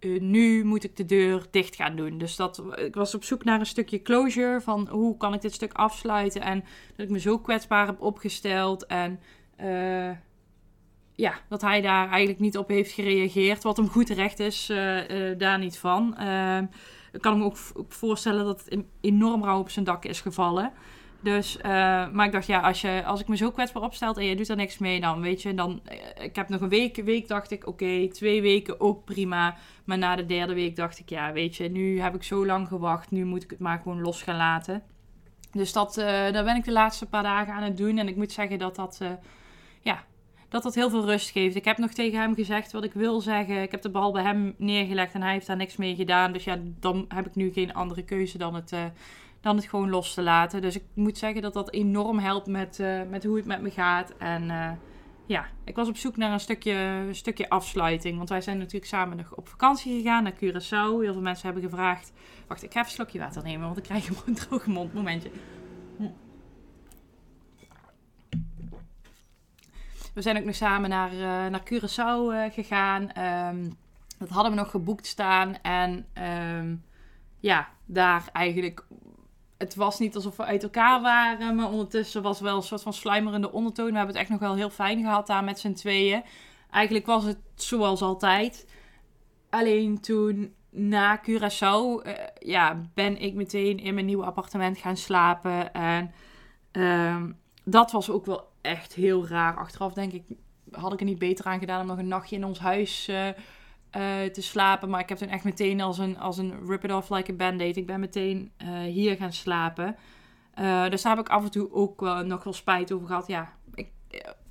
uh, 0.00 0.20
nu 0.20 0.64
moet 0.64 0.84
ik 0.84 0.96
de 0.96 1.04
deur 1.04 1.46
dicht 1.50 1.76
gaan 1.76 1.96
doen. 1.96 2.18
Dus 2.18 2.36
dat, 2.36 2.62
ik 2.76 2.94
was 2.94 3.14
op 3.14 3.24
zoek 3.24 3.44
naar 3.44 3.60
een 3.60 3.66
stukje 3.66 4.02
closure 4.02 4.60
van 4.60 4.88
hoe 4.88 5.16
kan 5.16 5.34
ik 5.34 5.40
dit 5.40 5.54
stuk 5.54 5.72
afsluiten. 5.72 6.40
En 6.40 6.64
dat 6.96 7.06
ik 7.06 7.12
me 7.12 7.18
zo 7.18 7.38
kwetsbaar 7.38 7.86
heb 7.86 8.00
opgesteld 8.00 8.86
en... 8.86 9.20
Uh, 9.60 10.10
ja, 11.20 11.34
dat 11.48 11.60
hij 11.60 11.80
daar 11.80 12.08
eigenlijk 12.08 12.40
niet 12.40 12.58
op 12.58 12.68
heeft 12.68 12.92
gereageerd. 12.92 13.62
Wat 13.62 13.76
hem 13.76 13.88
goed 13.88 14.06
terecht 14.06 14.38
is, 14.38 14.66
daar 15.38 15.58
niet 15.58 15.78
van. 15.78 16.16
Ehm, 16.16 16.64
ik 17.12 17.20
kan 17.20 17.38
me 17.38 17.44
ook 17.44 17.56
voorstellen 17.88 18.44
dat 18.44 18.64
het 18.64 18.84
enorm 19.00 19.44
rauw 19.44 19.60
op 19.60 19.70
zijn 19.70 19.84
dak 19.84 20.04
is 20.04 20.20
gevallen. 20.20 20.72
Dus, 21.22 21.56
uh, 21.56 21.62
maar 22.10 22.26
ik 22.26 22.32
dacht, 22.32 22.46
ja, 22.46 22.60
als, 22.60 22.80
je, 22.80 23.02
als 23.04 23.20
ik 23.20 23.28
me 23.28 23.36
zo 23.36 23.50
kwetsbaar 23.50 23.82
opstel 23.82 24.14
en 24.14 24.24
je 24.24 24.36
doet 24.36 24.48
er 24.48 24.56
niks 24.56 24.78
mee, 24.78 25.00
dan 25.00 25.20
weet 25.20 25.42
je, 25.42 25.54
dan, 25.54 25.80
ik 26.20 26.36
heb 26.36 26.48
nog 26.48 26.60
een 26.60 26.68
week, 26.68 26.96
week 26.96 27.28
dacht 27.28 27.50
ik, 27.50 27.66
oké, 27.66 28.08
twee 28.08 28.42
weken 28.42 28.80
ook 28.80 29.04
prima. 29.04 29.56
Maar 29.84 29.98
na 29.98 30.16
de 30.16 30.26
derde 30.26 30.54
week 30.54 30.76
dacht 30.76 30.98
ik, 30.98 31.08
ja, 31.08 31.32
weet 31.32 31.56
je, 31.56 31.68
nu 31.68 32.00
heb 32.00 32.14
ik 32.14 32.22
zo 32.22 32.46
lang 32.46 32.68
gewacht, 32.68 33.10
nu 33.10 33.24
moet 33.24 33.42
ik 33.42 33.50
het 33.50 33.58
maar 33.58 33.80
gewoon 33.82 34.00
los 34.00 34.22
gaan 34.22 34.36
laten. 34.36 34.82
Dus 35.52 35.72
dat, 35.72 35.94
daar 35.94 36.44
ben 36.44 36.56
ik 36.56 36.64
de 36.64 36.72
laatste 36.72 37.06
paar 37.06 37.22
dagen 37.22 37.52
aan 37.52 37.62
het 37.62 37.76
doen. 37.76 37.98
En 37.98 38.08
ik 38.08 38.16
moet 38.16 38.32
zeggen 38.32 38.58
dat 38.58 38.76
dat, 38.76 39.00
dat 40.50 40.62
dat 40.62 40.74
heel 40.74 40.90
veel 40.90 41.04
rust 41.04 41.30
geeft. 41.30 41.56
Ik 41.56 41.64
heb 41.64 41.78
nog 41.78 41.90
tegen 41.90 42.20
hem 42.20 42.34
gezegd 42.34 42.72
wat 42.72 42.84
ik 42.84 42.92
wil 42.92 43.20
zeggen. 43.20 43.62
Ik 43.62 43.70
heb 43.70 43.82
de 43.82 43.90
bal 43.90 44.12
bij 44.12 44.22
hem 44.22 44.54
neergelegd 44.58 45.14
en 45.14 45.22
hij 45.22 45.32
heeft 45.32 45.46
daar 45.46 45.56
niks 45.56 45.76
mee 45.76 45.94
gedaan. 45.94 46.32
Dus 46.32 46.44
ja, 46.44 46.58
dan 46.80 47.04
heb 47.08 47.26
ik 47.26 47.34
nu 47.34 47.52
geen 47.52 47.74
andere 47.74 48.02
keuze 48.04 48.38
dan 48.38 48.54
het, 48.54 48.72
uh, 48.72 48.84
dan 49.40 49.56
het 49.56 49.64
gewoon 49.64 49.90
los 49.90 50.14
te 50.14 50.22
laten. 50.22 50.62
Dus 50.62 50.76
ik 50.76 50.84
moet 50.94 51.18
zeggen 51.18 51.42
dat 51.42 51.52
dat 51.52 51.72
enorm 51.72 52.18
helpt 52.18 52.46
met, 52.46 52.78
uh, 52.78 53.00
met 53.10 53.24
hoe 53.24 53.36
het 53.36 53.46
met 53.46 53.60
me 53.60 53.70
gaat. 53.70 54.12
En 54.18 54.42
uh, 54.42 54.70
ja, 55.26 55.46
ik 55.64 55.76
was 55.76 55.88
op 55.88 55.96
zoek 55.96 56.16
naar 56.16 56.32
een 56.32 56.40
stukje, 56.40 56.72
een 56.72 57.14
stukje 57.14 57.48
afsluiting. 57.48 58.16
Want 58.16 58.28
wij 58.28 58.40
zijn 58.40 58.58
natuurlijk 58.58 58.86
samen 58.86 59.16
nog 59.16 59.34
op 59.34 59.48
vakantie 59.48 59.96
gegaan 59.96 60.22
naar 60.22 60.34
Curaçao. 60.34 61.02
Heel 61.02 61.12
veel 61.12 61.20
mensen 61.20 61.44
hebben 61.44 61.70
gevraagd. 61.70 62.12
Wacht, 62.46 62.62
ik 62.62 62.72
ga 62.72 62.78
even 62.78 62.90
een 62.90 62.96
slokje 62.96 63.18
water 63.18 63.42
nemen, 63.42 63.66
want 63.66 63.76
ik 63.76 63.82
krijg 63.82 64.08
een 64.26 64.34
droge 64.48 64.70
mond. 64.70 64.94
Momentje. 64.94 65.30
We 70.14 70.22
zijn 70.22 70.38
ook 70.38 70.44
nog 70.44 70.54
samen 70.54 70.90
naar, 70.90 71.12
uh, 71.12 71.20
naar 71.20 71.62
Curaçao 71.64 72.34
uh, 72.34 72.44
gegaan. 72.52 73.24
Um, 73.48 73.78
Dat 74.18 74.28
hadden 74.28 74.52
we 74.52 74.58
nog 74.58 74.70
geboekt 74.70 75.06
staan. 75.06 75.62
En 75.62 76.06
ehm, 76.12 76.74
ja, 77.38 77.68
daar 77.86 78.24
eigenlijk 78.32 78.84
het 79.60 79.74
was 79.74 79.98
niet 79.98 80.14
alsof 80.14 80.36
we 80.36 80.44
uit 80.44 80.62
elkaar 80.62 81.00
waren, 81.00 81.54
maar 81.54 81.70
ondertussen 81.70 82.22
was 82.22 82.40
wel 82.40 82.56
een 82.56 82.62
soort 82.62 82.82
van 82.82 82.92
sluimerende 82.92 83.52
ondertoon. 83.52 83.90
We 83.90 83.96
hebben 83.96 84.14
het 84.14 84.22
echt 84.22 84.30
nog 84.30 84.40
wel 84.40 84.54
heel 84.54 84.70
fijn 84.70 85.02
gehad 85.02 85.26
daar 85.26 85.44
met 85.44 85.58
z'n 85.58 85.72
tweeën. 85.72 86.22
Eigenlijk 86.70 87.06
was 87.06 87.24
het 87.24 87.38
zoals 87.54 88.02
altijd. 88.02 88.66
Alleen 89.50 90.00
toen 90.00 90.54
na 90.70 91.20
Curaçao, 91.20 92.06
uh, 92.06 92.12
ja, 92.38 92.80
ben 92.94 93.20
ik 93.20 93.34
meteen 93.34 93.78
in 93.78 93.94
mijn 93.94 94.06
nieuwe 94.06 94.24
appartement 94.24 94.78
gaan 94.78 94.96
slapen. 94.96 95.72
En 95.72 96.12
ehm, 96.70 97.32
dat 97.70 97.90
was 97.90 98.10
ook 98.10 98.26
wel 98.26 98.48
echt 98.60 98.94
heel 98.94 99.26
raar. 99.26 99.56
Achteraf 99.56 99.92
denk 99.92 100.12
ik, 100.12 100.22
had 100.70 100.92
ik 100.92 101.00
er 101.00 101.06
niet 101.06 101.18
beter 101.18 101.44
aan 101.44 101.58
gedaan 101.58 101.80
om 101.80 101.86
nog 101.86 101.98
een 101.98 102.08
nachtje 102.08 102.36
in 102.36 102.44
ons 102.44 102.58
huis 102.58 103.08
uh, 103.08 103.26
uh, 103.26 103.32
te 104.32 104.42
slapen. 104.42 104.90
Maar 104.90 105.00
ik 105.00 105.08
heb 105.08 105.18
toen 105.18 105.28
echt 105.28 105.44
meteen 105.44 105.80
als 105.80 105.98
een, 105.98 106.18
als 106.18 106.38
een 106.38 106.66
rip 106.66 106.84
it 106.84 106.92
off 106.92 107.10
like 107.10 107.32
a 107.32 107.34
band-aid. 107.34 107.76
Ik 107.76 107.86
ben 107.86 108.00
meteen 108.00 108.52
uh, 108.62 108.78
hier 108.78 109.16
gaan 109.16 109.32
slapen. 109.32 109.96
Dus 110.90 111.02
daar 111.02 111.16
heb 111.16 111.26
ik 111.26 111.32
af 111.32 111.44
en 111.44 111.50
toe 111.50 111.72
ook 111.72 112.00
wel, 112.00 112.24
nog 112.24 112.44
wel 112.44 112.52
spijt 112.52 112.92
over 112.92 113.06
gehad. 113.06 113.26
Ja, 113.26 113.52
ik, 113.74 113.88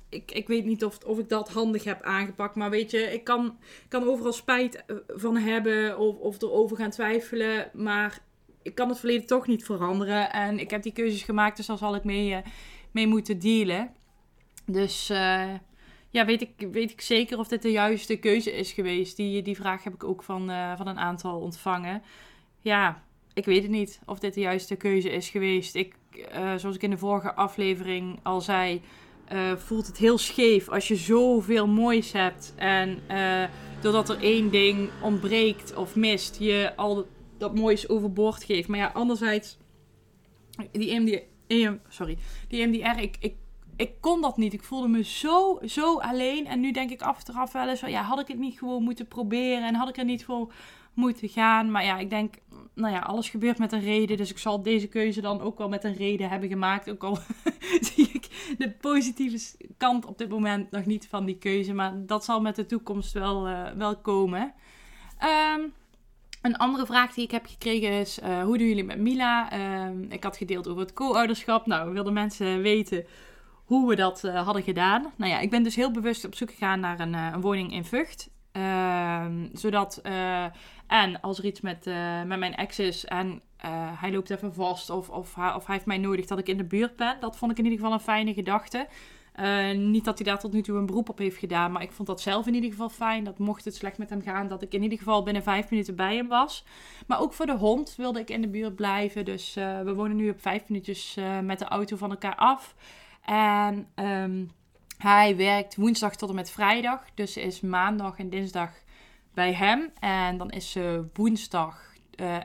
ik, 0.08 0.32
ik 0.32 0.46
weet 0.46 0.64
niet 0.64 0.84
of, 0.84 0.98
of 1.06 1.18
ik 1.18 1.28
dat 1.28 1.52
handig 1.52 1.84
heb 1.84 2.02
aangepakt. 2.02 2.54
Maar 2.54 2.70
weet 2.70 2.90
je, 2.90 2.98
ik 2.98 3.24
kan, 3.24 3.58
kan 3.88 4.08
overal 4.08 4.32
spijt 4.32 4.84
van 5.06 5.36
hebben 5.36 5.98
of, 5.98 6.16
of 6.16 6.42
erover 6.42 6.76
gaan 6.76 6.90
twijfelen. 6.90 7.70
Maar 7.72 8.18
ik 8.62 8.74
kan 8.74 8.88
het 8.88 8.98
verleden 8.98 9.26
toch 9.26 9.46
niet 9.46 9.64
veranderen. 9.64 10.32
En 10.32 10.58
ik 10.58 10.70
heb 10.70 10.82
die 10.82 10.92
keuzes 10.92 11.22
gemaakt, 11.22 11.56
dus 11.56 11.66
daar 11.66 11.78
zal 11.78 11.94
ik 11.94 12.04
mee, 12.04 12.42
mee 12.92 13.06
moeten 13.06 13.38
dealen. 13.38 13.90
Dus 14.66 15.06
ja, 16.12 16.24
weet 16.24 16.40
ik, 16.40 16.68
weet 16.72 16.90
ik 16.90 17.00
zeker 17.00 17.38
of 17.38 17.48
dit 17.48 17.62
de 17.62 17.70
juiste 17.70 18.16
keuze 18.16 18.52
is 18.52 18.72
geweest. 18.72 19.16
Die, 19.16 19.42
die 19.42 19.56
vraag 19.56 19.84
heb 19.84 19.94
ik 19.94 20.04
ook 20.04 20.22
van, 20.22 20.50
uh, 20.50 20.76
van 20.76 20.86
een 20.86 20.98
aantal 20.98 21.40
ontvangen. 21.40 22.02
Ja, 22.60 23.04
ik 23.34 23.44
weet 23.44 23.62
het 23.62 23.70
niet 23.70 24.00
of 24.06 24.18
dit 24.18 24.34
de 24.34 24.40
juiste 24.40 24.76
keuze 24.76 25.10
is 25.10 25.28
geweest. 25.28 25.74
Ik, 25.74 25.94
uh, 26.34 26.54
zoals 26.56 26.76
ik 26.76 26.82
in 26.82 26.90
de 26.90 26.98
vorige 26.98 27.34
aflevering 27.34 28.18
al 28.22 28.40
zei, 28.40 28.80
voelt 29.56 29.86
het 29.86 29.96
heel 29.96 30.18
scheef 30.18 30.68
als 30.68 30.88
je 30.88 30.96
zoveel 30.96 31.66
moois 31.66 32.12
hebt. 32.12 32.54
En 32.56 32.98
doordat 33.80 34.08
er 34.08 34.20
één 34.20 34.50
ding 34.50 34.90
ontbreekt 35.02 35.74
of 35.74 35.96
mist, 35.96 36.36
je 36.38 36.72
al 36.76 37.06
dat 37.38 37.54
moois 37.54 37.88
overboord 37.88 38.44
geeft. 38.44 38.68
Maar 38.68 38.78
ja, 38.78 38.90
anderzijds, 38.94 39.58
die 40.72 40.90
MDR, 41.54 41.72
sorry, 41.88 42.18
die 42.48 42.66
MDR, 42.66 43.00
ik, 43.00 43.16
ik 43.20 43.34
ik 43.80 44.00
kon 44.00 44.20
dat 44.20 44.36
niet. 44.36 44.52
Ik 44.52 44.62
voelde 44.62 44.88
me 44.88 45.04
zo, 45.04 45.58
zo 45.64 45.98
alleen. 45.98 46.46
En 46.46 46.60
nu 46.60 46.72
denk 46.72 46.90
ik 46.90 47.02
achteraf 47.02 47.52
wel 47.52 47.68
eens 47.68 47.80
van, 47.80 47.90
ja, 47.90 48.02
had 48.02 48.20
ik 48.20 48.28
het 48.28 48.38
niet 48.38 48.58
gewoon 48.58 48.82
moeten 48.82 49.08
proberen 49.08 49.66
en 49.66 49.74
had 49.74 49.88
ik 49.88 49.96
er 49.96 50.04
niet 50.04 50.24
voor 50.24 50.52
moeten 50.94 51.28
gaan. 51.28 51.70
Maar 51.70 51.84
ja, 51.84 51.98
ik 51.98 52.10
denk, 52.10 52.34
nou 52.74 52.94
ja, 52.94 52.98
alles 52.98 53.28
gebeurt 53.28 53.58
met 53.58 53.72
een 53.72 53.80
reden. 53.80 54.16
Dus 54.16 54.30
ik 54.30 54.38
zal 54.38 54.62
deze 54.62 54.86
keuze 54.86 55.20
dan 55.20 55.40
ook 55.40 55.58
wel 55.58 55.68
met 55.68 55.84
een 55.84 55.94
reden 55.94 56.28
hebben 56.28 56.48
gemaakt. 56.48 56.90
Ook 56.90 57.04
al 57.04 57.18
zie 57.94 58.10
ik 58.12 58.54
de 58.58 58.70
positieve 58.70 59.56
kant 59.76 60.06
op 60.06 60.18
dit 60.18 60.28
moment 60.28 60.70
nog 60.70 60.86
niet 60.86 61.08
van 61.08 61.24
die 61.24 61.38
keuze. 61.38 61.72
Maar 61.72 62.06
dat 62.06 62.24
zal 62.24 62.40
met 62.40 62.56
de 62.56 62.66
toekomst 62.66 63.12
wel, 63.12 63.48
uh, 63.48 63.70
wel 63.70 63.96
komen. 63.96 64.54
Um, 65.56 65.72
een 66.40 66.56
andere 66.56 66.86
vraag 66.86 67.14
die 67.14 67.24
ik 67.24 67.30
heb 67.30 67.46
gekregen 67.46 67.90
is: 67.90 68.18
uh, 68.18 68.42
hoe 68.42 68.58
doen 68.58 68.68
jullie 68.68 68.84
met 68.84 68.98
Mila? 68.98 69.52
Uh, 69.52 70.10
ik 70.12 70.24
had 70.24 70.36
gedeeld 70.36 70.68
over 70.68 70.80
het 70.80 70.92
co-ouderschap. 70.92 71.66
Nou, 71.66 71.92
wilden 71.92 72.12
mensen 72.12 72.62
weten 72.62 73.06
hoe 73.64 73.88
we 73.88 73.96
dat 73.96 74.22
uh, 74.24 74.44
hadden 74.44 74.62
gedaan. 74.62 75.12
Nou 75.16 75.30
ja, 75.30 75.38
ik 75.38 75.50
ben 75.50 75.62
dus 75.62 75.76
heel 75.76 75.90
bewust 75.90 76.24
op 76.24 76.34
zoek 76.34 76.50
gegaan 76.50 76.80
naar 76.80 77.00
een, 77.00 77.12
uh, 77.12 77.30
een 77.32 77.40
woning 77.40 77.72
in 77.72 77.84
Vught. 77.84 78.30
Uh, 78.52 79.26
zodat, 79.52 80.00
en 80.86 81.20
als 81.20 81.38
er 81.38 81.44
iets 81.44 81.60
met, 81.60 81.84
met 82.26 82.38
mijn 82.38 82.54
ex 82.54 82.78
is 82.78 83.04
en 83.04 83.42
hij 83.96 84.12
loopt 84.12 84.30
even 84.30 84.54
vast 84.54 84.90
of, 84.90 85.08
of, 85.08 85.36
of 85.36 85.66
hij 85.66 85.74
heeft 85.74 85.86
mij 85.86 85.98
nodig 85.98 86.26
dat 86.26 86.38
ik 86.38 86.48
in 86.48 86.56
de 86.56 86.64
buurt 86.64 86.96
ben. 86.96 87.16
Dat 87.20 87.36
vond 87.36 87.52
ik 87.52 87.58
in 87.58 87.64
ieder 87.64 87.78
geval 87.78 87.94
een 87.94 88.00
fijne 88.00 88.34
gedachte. 88.34 88.88
Niet 89.74 90.04
dat 90.04 90.18
hij 90.18 90.26
daar 90.26 90.38
tot 90.38 90.52
nu 90.52 90.62
toe 90.62 90.78
een 90.78 90.86
beroep 90.86 91.08
op 91.08 91.18
heeft 91.18 91.36
gedaan, 91.36 91.72
maar 91.72 91.82
ik 91.82 91.92
vond 91.92 92.08
dat 92.08 92.20
zelf 92.20 92.46
in 92.46 92.54
ieder 92.54 92.70
geval 92.70 92.88
fijn. 92.88 93.24
Dat 93.24 93.38
mocht 93.38 93.64
het 93.64 93.74
slecht 93.74 93.98
met 93.98 94.10
hem 94.10 94.22
gaan, 94.22 94.48
dat 94.48 94.62
ik 94.62 94.74
in 94.74 94.82
ieder 94.82 94.98
geval 94.98 95.22
binnen 95.22 95.42
vijf 95.42 95.70
minuten 95.70 95.96
bij 95.96 96.16
hem 96.16 96.28
was. 96.28 96.64
Maar 97.06 97.20
ook 97.20 97.32
voor 97.32 97.46
de 97.46 97.56
hond 97.56 97.94
wilde 97.96 98.20
ik 98.20 98.30
in 98.30 98.40
de 98.40 98.48
buurt 98.48 98.74
blijven. 98.74 99.24
Dus 99.24 99.54
we 99.54 99.92
wonen 99.94 100.16
nu 100.16 100.30
op 100.30 100.40
vijf 100.40 100.68
minuutjes 100.68 101.18
met 101.42 101.58
de 101.58 101.64
auto 101.64 101.96
van 101.96 102.10
elkaar 102.10 102.36
af. 102.36 102.74
En 103.24 103.86
um, 103.94 104.50
hij 104.98 105.36
werkt 105.36 105.76
woensdag 105.76 106.16
tot 106.16 106.28
en 106.28 106.34
met 106.34 106.50
vrijdag. 106.50 107.04
Dus 107.14 107.36
is 107.36 107.60
maandag 107.60 108.18
en 108.18 108.30
dinsdag 108.30 108.70
bij 109.34 109.52
hem. 109.52 109.90
En 109.98 110.38
dan 110.38 110.50
is 110.50 110.70
ze 110.70 111.04
woensdag 111.12 111.88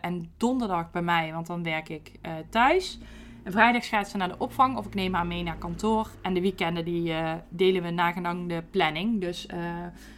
en 0.02 0.32
donderdag 0.38 0.92
bij 0.92 1.02
mij, 1.02 1.34
want 1.34 1.48
dan 1.48 1.64
werk 1.64 1.90
ik 1.90 2.12
thuis. 2.50 3.00
En 3.46 3.52
vrijdag 3.52 3.88
gaat 3.88 4.10
ze 4.10 4.18
naar 4.18 4.28
de 4.28 4.38
opvang 4.38 4.78
of 4.78 4.86
ik 4.86 4.94
neem 4.94 5.14
haar 5.14 5.28
mee 5.28 5.44
naar 5.44 5.58
kantoor. 5.58 6.10
En 6.22 6.34
de 6.34 6.42
weekenden 6.42 6.86
die 6.86 7.10
uh, 7.10 7.34
delen 7.50 7.84
we 7.84 7.90
nagelang 7.90 8.50
de 8.50 8.64
planning. 8.72 9.22
Dus 9.22 9.48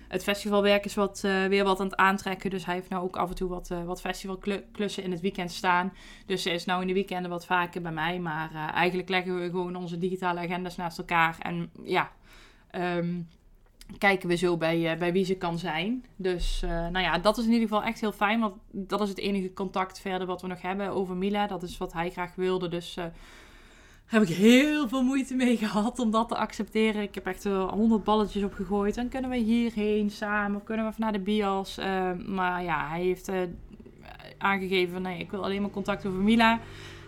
het 0.07 0.23
festivalwerk 0.23 0.85
is 0.85 0.95
wat, 0.95 1.21
uh, 1.25 1.45
weer 1.45 1.63
wat 1.63 1.79
aan 1.79 1.85
het 1.85 1.95
aantrekken. 1.95 2.49
Dus 2.49 2.65
hij 2.65 2.75
heeft 2.75 2.89
nou 2.89 3.03
ook 3.03 3.17
af 3.17 3.29
en 3.29 3.35
toe 3.35 3.49
wat, 3.49 3.71
wat 3.85 4.01
festivalklussen 4.01 5.03
in 5.03 5.11
het 5.11 5.21
weekend 5.21 5.51
staan. 5.51 5.93
Dus 6.25 6.41
ze 6.41 6.51
is 6.51 6.65
nou 6.65 6.81
in 6.81 6.87
de 6.87 6.93
weekenden 6.93 7.29
wat 7.29 7.45
vaker 7.45 7.81
bij 7.81 7.91
mij. 7.91 8.19
Maar 8.19 8.71
eigenlijk 8.73 9.09
leggen 9.09 9.39
we 9.39 9.49
gewoon 9.49 9.75
onze 9.75 9.97
digitale 9.97 10.39
agendas 10.39 10.75
naast 10.75 10.97
elkaar. 10.97 11.35
En 11.39 11.71
ja, 11.83 12.11
um, 12.71 13.27
kijken 13.97 14.29
we 14.29 14.35
zo 14.35 14.57
bij, 14.57 14.97
bij 14.97 15.11
wie 15.11 15.25
ze 15.25 15.35
kan 15.35 15.59
zijn. 15.59 16.05
Dus 16.15 16.59
nou 16.61 16.99
ja, 16.99 17.17
dat 17.17 17.37
is 17.37 17.45
in 17.45 17.51
ieder 17.51 17.67
geval 17.67 17.83
echt 17.83 17.99
heel 17.99 18.11
fijn. 18.11 18.39
Want 18.39 18.53
dat 18.71 19.01
is 19.01 19.09
het 19.09 19.17
enige 19.17 19.53
contact 19.53 19.99
verder 19.99 20.27
wat 20.27 20.41
we 20.41 20.47
nog 20.47 20.61
hebben 20.61 20.89
over 20.89 21.15
Mila. 21.15 21.47
Dat 21.47 21.63
is 21.63 21.77
wat 21.77 21.93
hij 21.93 22.09
graag 22.09 22.35
wilde. 22.35 22.67
Dus 22.67 22.97
heb 24.07 24.21
ik 24.21 24.27
heel 24.27 24.87
veel 24.87 25.03
moeite 25.03 25.35
mee 25.35 25.57
gehad 25.67 25.99
om 25.99 26.11
dat 26.11 26.27
te 26.27 26.35
accepteren. 26.35 27.01
Ik 27.01 27.15
heb 27.15 27.25
echt 27.25 27.43
honderd 27.43 28.03
balletjes 28.03 28.43
opgegooid. 28.43 28.97
En 28.97 29.09
kunnen 29.09 29.29
we 29.29 29.37
hierheen 29.37 30.09
samen? 30.09 30.63
Kunnen 30.63 30.85
we 30.85 30.91
even 30.91 31.03
naar 31.03 31.13
de 31.13 31.19
bios? 31.19 31.79
Uh, 31.79 32.11
maar 32.25 32.63
ja, 32.63 32.89
hij 32.89 33.01
heeft 33.01 33.29
uh, 33.29 33.35
aangegeven: 34.37 35.01
nee, 35.01 35.19
ik 35.19 35.31
wil 35.31 35.43
alleen 35.43 35.61
maar 35.61 35.69
contact 35.69 36.05
over 36.05 36.19
Mila. 36.19 36.59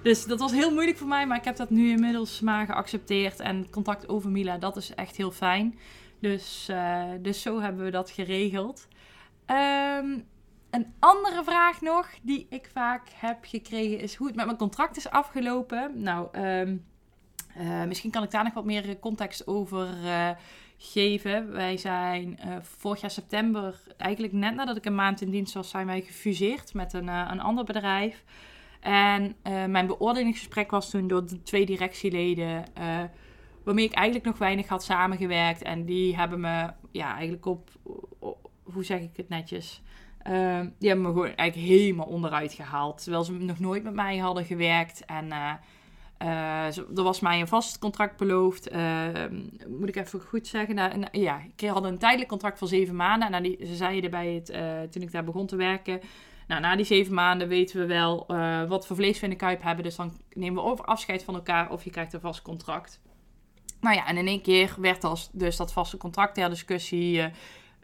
Dus 0.03 0.25
dat 0.25 0.39
was 0.39 0.51
heel 0.51 0.71
moeilijk 0.71 0.97
voor 0.97 1.07
mij. 1.07 1.27
Maar 1.27 1.37
ik 1.37 1.43
heb 1.43 1.55
dat 1.55 1.69
nu 1.69 1.89
inmiddels 1.89 2.39
maar 2.39 2.65
geaccepteerd. 2.65 3.39
En 3.39 3.69
contact 3.69 4.09
over 4.09 4.29
Mila, 4.29 4.57
dat 4.57 4.77
is 4.77 4.95
echt 4.95 5.15
heel 5.15 5.31
fijn. 5.31 5.79
Dus, 6.19 6.67
uh, 6.71 7.03
dus 7.19 7.41
zo 7.41 7.59
hebben 7.61 7.85
we 7.85 7.91
dat 7.91 8.09
geregeld. 8.09 8.87
Um, 9.47 10.27
een 10.69 10.93
andere 10.99 11.43
vraag 11.43 11.81
nog 11.81 12.09
die 12.21 12.47
ik 12.49 12.69
vaak 12.73 13.07
heb 13.13 13.37
gekregen 13.41 13.99
is 13.99 14.15
hoe 14.15 14.27
het 14.27 14.35
met 14.35 14.45
mijn 14.45 14.57
contract 14.57 14.97
is 14.97 15.09
afgelopen. 15.09 16.01
Nou, 16.01 16.39
um, 16.39 16.85
uh, 17.57 17.83
misschien 17.83 18.11
kan 18.11 18.23
ik 18.23 18.31
daar 18.31 18.43
nog 18.43 18.53
wat 18.53 18.65
meer 18.65 18.99
context 18.99 19.47
over 19.47 19.87
uh, 20.03 20.29
geven. 20.77 21.51
Wij 21.51 21.77
zijn 21.77 22.39
vorig 22.61 23.01
jaar 23.01 23.11
september, 23.11 23.81
eigenlijk 23.97 24.33
net 24.33 24.55
nadat 24.55 24.77
ik 24.77 24.85
een 24.85 24.95
maand 24.95 25.21
in 25.21 25.29
dienst 25.29 25.53
was, 25.53 25.69
zijn 25.69 25.85
wij 25.85 26.01
gefuseerd 26.01 26.73
met 26.73 26.93
een, 26.93 27.07
een 27.07 27.41
ander 27.41 27.63
bedrijf. 27.63 28.23
En 28.79 29.35
mijn 29.71 29.87
beoordelingsgesprek 29.87 30.71
was 30.71 30.89
toen 30.89 31.07
door 31.07 31.25
de 31.25 31.41
twee 31.43 31.65
directieleden, 31.65 32.65
waarmee 33.69 33.87
ik 33.87 33.93
eigenlijk 33.93 34.25
nog 34.27 34.37
weinig 34.37 34.67
had 34.67 34.83
samengewerkt. 34.83 35.61
En 35.61 35.85
die 35.85 36.15
hebben 36.15 36.39
me 36.39 36.69
ja, 36.91 37.13
eigenlijk 37.13 37.45
op, 37.45 37.69
hoe 38.63 38.83
zeg 38.83 38.99
ik 38.99 39.17
het 39.17 39.29
netjes, 39.29 39.81
uh, 40.27 40.59
die 40.79 40.87
hebben 40.89 41.05
me 41.05 41.13
gewoon 41.13 41.35
eigenlijk 41.35 41.69
helemaal 41.69 42.05
onderuit 42.05 42.53
gehaald. 42.53 43.03
Terwijl 43.03 43.23
ze 43.23 43.33
nog 43.33 43.59
nooit 43.59 43.83
met 43.83 43.93
mij 43.93 44.17
hadden 44.17 44.45
gewerkt. 44.45 45.05
En 45.05 45.27
uh, 46.21 46.77
er 46.77 47.03
was 47.03 47.19
mij 47.19 47.39
een 47.39 47.47
vast 47.47 47.79
contract 47.79 48.17
beloofd. 48.17 48.69
Ehm, 48.69 49.41
moet 49.67 49.89
ik 49.89 49.95
even 49.95 50.21
goed 50.21 50.47
zeggen. 50.47 51.07
Ja, 51.11 51.41
ik 51.55 51.69
had 51.69 51.83
een 51.83 51.97
tijdelijk 51.97 52.29
contract 52.29 52.57
van 52.57 52.67
zeven 52.67 52.95
maanden. 52.95 53.33
En 53.33 53.67
ze 53.67 53.75
zeiden 53.75 54.11
bij 54.11 54.33
het, 54.33 54.49
eh, 54.49 54.81
toen 54.81 55.01
ik 55.01 55.11
daar 55.11 55.23
begon 55.23 55.47
te 55.47 55.55
werken. 55.55 55.99
Nou, 56.47 56.61
na 56.61 56.75
die 56.75 56.85
zeven 56.85 57.13
maanden 57.13 57.47
weten 57.47 57.79
we 57.79 57.85
wel 57.85 58.25
wat 58.67 58.87
voor 58.87 58.95
vlees 58.95 59.19
we 59.19 59.25
in 59.25 59.31
de 59.31 59.35
kuip 59.35 59.61
hebben. 59.61 59.83
Dus 59.83 59.95
dan 59.95 60.11
nemen 60.33 60.63
we 60.63 60.69
of 60.69 60.81
afscheid 60.81 61.23
van 61.23 61.35
elkaar 61.35 61.71
of 61.71 61.83
je 61.83 61.89
krijgt 61.89 62.13
een 62.13 62.19
vast 62.19 62.41
contract. 62.41 62.99
Nou 63.81 63.95
ja, 63.95 64.07
en 64.07 64.17
in 64.17 64.27
één 64.27 64.41
keer 64.41 64.75
werd 64.77 65.03
als, 65.03 65.29
dus 65.31 65.57
dat 65.57 65.73
vaste 65.73 65.97
contract 65.97 66.35
ter 66.35 66.49
discussie. 66.49 67.31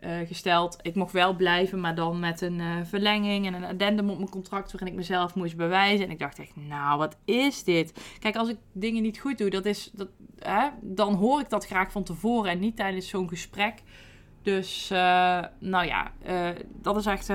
Uh, 0.03 0.17
gesteld. 0.27 0.77
Ik 0.81 0.95
mocht 0.95 1.11
wel 1.11 1.35
blijven, 1.35 1.79
maar 1.79 1.95
dan 1.95 2.19
met 2.19 2.41
een 2.41 2.59
uh, 2.59 2.75
verlenging 2.83 3.45
en 3.45 3.53
een 3.53 3.63
addendum 3.63 4.09
op 4.09 4.17
mijn 4.17 4.29
contract 4.29 4.71
waarin 4.71 4.91
ik 4.91 4.97
mezelf 4.97 5.35
moest 5.35 5.55
bewijzen. 5.55 6.05
En 6.05 6.11
ik 6.11 6.19
dacht 6.19 6.39
echt, 6.39 6.55
nou, 6.55 6.97
wat 6.97 7.17
is 7.25 7.63
dit? 7.63 8.15
Kijk, 8.19 8.35
als 8.35 8.49
ik 8.49 8.57
dingen 8.71 9.01
niet 9.01 9.19
goed 9.19 9.37
doe, 9.37 9.49
dat 9.49 9.65
is, 9.65 9.91
dat, 9.93 10.07
hè, 10.39 10.67
dan 10.81 11.13
hoor 11.13 11.39
ik 11.39 11.49
dat 11.49 11.65
graag 11.65 11.91
van 11.91 12.03
tevoren 12.03 12.51
en 12.51 12.59
niet 12.59 12.75
tijdens 12.75 13.09
zo'n 13.09 13.29
gesprek. 13.29 13.81
Dus, 14.41 14.87
nou 15.59 15.85
ja, 15.85 16.11
dat 16.81 16.97
is 16.97 17.05
echt 17.05 17.29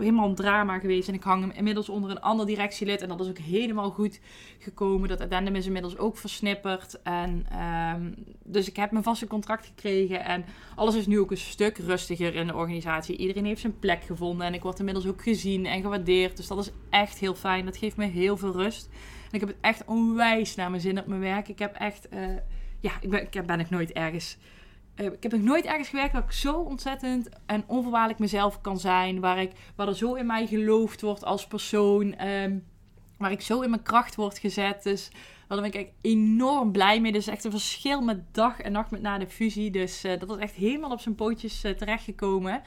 helemaal 0.00 0.28
een 0.28 0.34
drama 0.34 0.78
geweest. 0.78 1.08
En 1.08 1.14
ik 1.14 1.22
hang 1.22 1.42
hem 1.42 1.50
inmiddels 1.50 1.88
onder 1.88 2.10
een 2.10 2.20
ander 2.20 2.46
directielid. 2.46 3.02
En 3.02 3.08
dat 3.08 3.20
is 3.20 3.28
ook 3.28 3.38
helemaal 3.38 3.90
goed 3.90 4.20
gekomen. 4.58 5.08
Dat 5.08 5.20
addendum 5.20 5.54
is 5.54 5.66
inmiddels 5.66 5.98
ook 5.98 6.16
versnipperd. 6.16 7.02
En, 7.02 7.46
ehm, 7.50 8.12
dus 8.44 8.68
ik 8.68 8.76
heb 8.76 8.90
mijn 8.90 9.04
vaste 9.04 9.26
contract 9.26 9.66
gekregen. 9.66 10.24
En 10.24 10.44
alles 10.74 10.94
is 10.94 11.06
nu 11.06 11.20
ook 11.20 11.30
een 11.30 11.36
stuk 11.36 11.78
rustiger 11.78 12.34
in 12.34 12.46
de 12.46 12.54
organisatie. 12.54 13.16
Iedereen 13.16 13.44
heeft 13.44 13.60
zijn 13.60 13.78
plek 13.78 14.02
gevonden. 14.02 14.46
En 14.46 14.54
ik 14.54 14.62
word 14.62 14.78
inmiddels 14.78 15.06
ook 15.06 15.22
gezien 15.22 15.66
en 15.66 15.82
gewaardeerd. 15.82 16.36
Dus 16.36 16.46
dat 16.46 16.58
is 16.58 16.70
echt 16.90 17.18
heel 17.18 17.34
fijn. 17.34 17.64
Dat 17.64 17.76
geeft 17.76 17.96
me 17.96 18.06
heel 18.06 18.36
veel 18.36 18.52
rust. 18.52 18.88
En 19.28 19.34
ik 19.34 19.40
heb 19.40 19.48
het 19.48 19.58
echt 19.60 19.84
onwijs 19.84 20.54
naar 20.54 20.70
mijn 20.70 20.82
zin 20.82 20.98
op 20.98 21.06
mijn 21.06 21.20
werk. 21.20 21.48
Ik 21.48 21.58
heb 21.58 21.74
echt... 21.74 22.08
Uh, 22.14 22.20
ja, 22.80 22.92
ik 23.00 23.10
ben, 23.10 23.22
ik 23.22 23.46
ben 23.46 23.58
nog 23.58 23.70
nooit 23.70 23.92
ergens 23.92 24.36
eh, 24.40 24.59
ik 24.94 25.22
heb 25.22 25.32
nog 25.32 25.40
nooit 25.40 25.64
ergens 25.64 25.88
gewerkt 25.88 26.12
dat 26.12 26.24
ik 26.24 26.32
zo 26.32 26.52
ontzettend 26.52 27.28
en 27.46 27.64
onvoorwaardelijk 27.66 28.20
mezelf 28.20 28.60
kan 28.60 28.78
zijn. 28.78 29.20
Waar, 29.20 29.40
ik, 29.40 29.52
waar 29.76 29.88
er 29.88 29.96
zo 29.96 30.14
in 30.14 30.26
mij 30.26 30.46
geloofd 30.46 31.00
wordt 31.00 31.24
als 31.24 31.46
persoon. 31.46 32.14
Ehm, 32.14 32.58
waar 33.16 33.30
ik 33.30 33.40
zo 33.40 33.60
in 33.60 33.70
mijn 33.70 33.82
kracht 33.82 34.14
word 34.14 34.38
gezet. 34.38 34.82
Dus 34.82 35.10
daar 35.48 35.58
ben 35.60 35.66
ik 35.66 35.74
echt 35.74 35.90
enorm 36.00 36.72
blij 36.72 37.00
mee. 37.00 37.12
Dus 37.12 37.26
echt 37.26 37.44
een 37.44 37.50
verschil 37.50 38.00
met 38.00 38.34
dag 38.34 38.60
en 38.60 38.72
nacht 38.72 38.90
met 38.90 39.02
na 39.02 39.18
de 39.18 39.26
fusie. 39.26 39.70
Dus 39.70 40.04
uh, 40.04 40.18
dat 40.18 40.30
is 40.30 40.36
echt 40.36 40.54
helemaal 40.54 40.90
op 40.90 41.00
zijn 41.00 41.14
pootjes 41.14 41.64
uh, 41.64 41.72
terechtgekomen. 41.72 42.62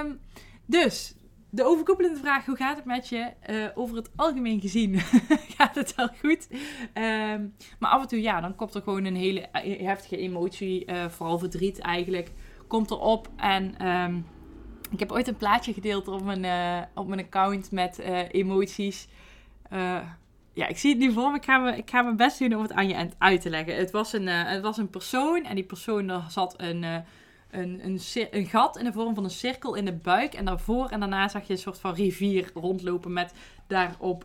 Um, 0.00 0.20
dus 0.66 1.14
de 1.50 1.64
overkoepelende 1.64 2.18
vraag: 2.18 2.46
hoe 2.46 2.56
gaat 2.56 2.76
het 2.76 2.84
met 2.84 3.08
je? 3.08 3.30
Uh, 3.50 3.66
over 3.74 3.96
het 3.96 4.10
algemeen 4.16 4.60
gezien 4.60 4.98
gaat 5.56 5.74
het 5.74 5.94
wel 5.94 6.08
goed. 6.08 6.48
Um, 6.94 7.54
maar 7.78 7.90
af 7.90 8.02
en 8.02 8.08
toe, 8.08 8.22
ja, 8.22 8.40
dan 8.40 8.54
komt 8.54 8.74
er 8.74 8.82
gewoon 8.82 9.04
een 9.04 9.16
hele 9.16 9.40
eh, 9.40 9.86
heftige 9.86 10.16
emotie, 10.16 10.86
uh, 10.86 11.08
vooral 11.08 11.38
verdriet 11.38 11.78
eigenlijk, 11.78 12.30
komt 12.66 12.90
erop. 12.90 13.28
En 13.36 13.88
um, 13.88 14.26
ik 14.90 14.98
heb 14.98 15.12
ooit 15.12 15.28
een 15.28 15.36
plaatje 15.36 15.72
gedeeld 15.72 16.08
op 16.08 16.24
mijn, 16.24 16.88
op 16.94 17.08
mijn 17.08 17.20
account 17.20 17.70
met 17.70 17.98
emoties. 18.30 19.08
ja, 20.52 20.66
ik 20.68 20.78
zie 20.78 20.90
het 20.90 20.98
nu 20.98 21.12
voor 21.12 21.30
me. 21.30 21.36
Ik 21.36 21.44
ga, 21.44 21.58
me, 21.58 21.76
ik 21.76 21.90
ga 21.90 22.02
mijn 22.02 22.16
best 22.16 22.38
doen 22.38 22.54
om 22.54 22.62
het 22.62 22.72
aan 22.72 22.88
je 22.88 23.10
uit 23.18 23.40
te 23.40 23.50
leggen. 23.50 23.76
Het 23.76 23.90
was 23.90 24.12
een, 24.12 24.26
het 24.26 24.62
was 24.62 24.76
een 24.76 24.90
persoon 24.90 25.44
en 25.44 25.54
die 25.54 25.64
persoon, 25.64 26.06
daar 26.06 26.30
zat 26.30 26.54
een 26.56 27.04
een, 27.50 27.80
een, 27.84 28.00
een, 28.30 28.46
gat 28.46 28.78
in 28.78 28.84
de 28.84 28.92
vorm 28.92 29.14
van 29.14 29.24
een 29.24 29.30
cirkel 29.30 29.74
in 29.74 29.84
de 29.84 29.92
buik. 29.92 30.34
En 30.34 30.44
daarvoor 30.44 30.88
en 30.88 31.00
daarna 31.00 31.28
zag 31.28 31.46
je 31.46 31.52
een 31.52 31.58
soort 31.58 31.78
van 31.78 31.94
rivier 31.94 32.50
rondlopen 32.54 33.12
met 33.12 33.32
daarop 33.66 34.24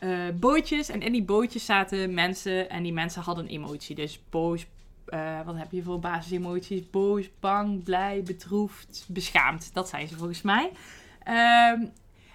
uh, 0.00 0.18
bootjes. 0.34 0.88
En 0.88 1.00
in 1.00 1.12
die 1.12 1.24
bootjes 1.24 1.64
zaten 1.64 2.14
mensen 2.14 2.70
en 2.70 2.82
die 2.82 2.92
mensen 2.92 3.22
hadden 3.22 3.44
een 3.44 3.50
emotie. 3.50 3.94
Dus 3.94 4.20
boos, 4.30 4.66
uh, 5.08 5.40
wat 5.44 5.56
heb 5.56 5.72
je 5.72 5.82
voor 5.82 5.98
basisemoties? 5.98 6.90
Boos, 6.90 7.30
bang, 7.40 7.84
blij, 7.84 8.22
bedroefd, 8.22 9.06
beschaamd. 9.08 9.70
Dat 9.72 9.88
zijn 9.88 10.08
ze 10.08 10.16
volgens 10.16 10.42
mij. 10.42 10.70
Um, 11.72 11.92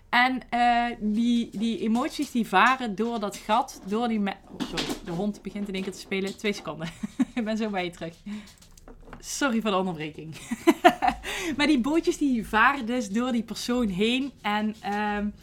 en 0.09 0.41
uh, 0.53 0.95
die, 0.99 1.49
die 1.57 1.79
emoties 1.79 2.31
die 2.31 2.47
varen 2.47 2.95
door 2.95 3.19
dat 3.19 3.37
gat, 3.37 3.81
door 3.85 4.07
die... 4.07 4.19
Oh, 4.19 4.33
sorry, 4.57 4.83
de 5.05 5.11
hond 5.11 5.41
begint 5.41 5.67
in 5.67 5.73
één 5.73 5.83
keer 5.83 5.91
te 5.91 5.99
spelen. 5.99 6.37
Twee 6.37 6.53
seconden. 6.53 6.89
Ik 7.35 7.43
ben 7.43 7.57
zo 7.57 7.69
bij 7.69 7.83
je 7.83 7.91
terug. 7.91 8.15
Sorry 9.19 9.61
voor 9.61 9.71
de 9.71 9.77
onderbreking. 9.77 10.35
maar 11.57 11.67
die 11.67 11.81
bootjes 11.81 12.17
die 12.17 12.47
varen 12.47 12.85
dus 12.85 13.09
door 13.09 13.31
die 13.31 13.43
persoon 13.43 13.87
heen. 13.87 14.31
En 14.41 14.75
um, 15.17 15.33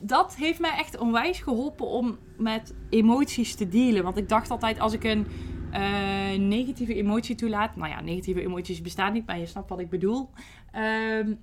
dat 0.00 0.36
heeft 0.36 0.60
mij 0.60 0.76
echt 0.76 0.98
onwijs 0.98 1.40
geholpen 1.40 1.86
om 1.86 2.18
met 2.36 2.74
emoties 2.90 3.54
te 3.54 3.68
dealen. 3.68 4.02
Want 4.02 4.16
ik 4.16 4.28
dacht 4.28 4.50
altijd 4.50 4.80
als 4.80 4.92
ik 4.92 5.04
een 5.04 5.26
uh, 5.72 6.38
negatieve 6.38 6.94
emotie 6.94 7.34
toelaat. 7.34 7.76
Nou 7.76 7.90
ja, 7.90 8.00
negatieve 8.00 8.42
emoties 8.42 8.82
bestaan 8.82 9.12
niet, 9.12 9.26
maar 9.26 9.38
je 9.38 9.46
snapt 9.46 9.68
wat 9.68 9.80
ik 9.80 9.90
bedoel. 9.90 10.30
Um, 10.76 11.40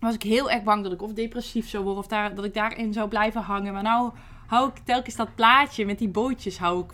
was 0.00 0.14
ik 0.14 0.22
heel 0.22 0.50
erg 0.50 0.62
bang 0.62 0.82
dat 0.82 0.92
ik 0.92 1.02
of 1.02 1.12
depressief 1.12 1.68
zou 1.68 1.84
worden 1.84 2.02
of 2.02 2.08
daar, 2.08 2.34
dat 2.34 2.44
ik 2.44 2.54
daarin 2.54 2.92
zou 2.92 3.08
blijven 3.08 3.42
hangen. 3.42 3.72
Maar 3.72 3.82
nou 3.82 4.12
hou 4.46 4.68
ik 4.68 4.78
telkens 4.78 5.16
dat 5.16 5.34
plaatje 5.34 5.86
met 5.86 5.98
die 5.98 6.08
bootjes 6.08 6.58
hou 6.58 6.84
ik, 6.84 6.92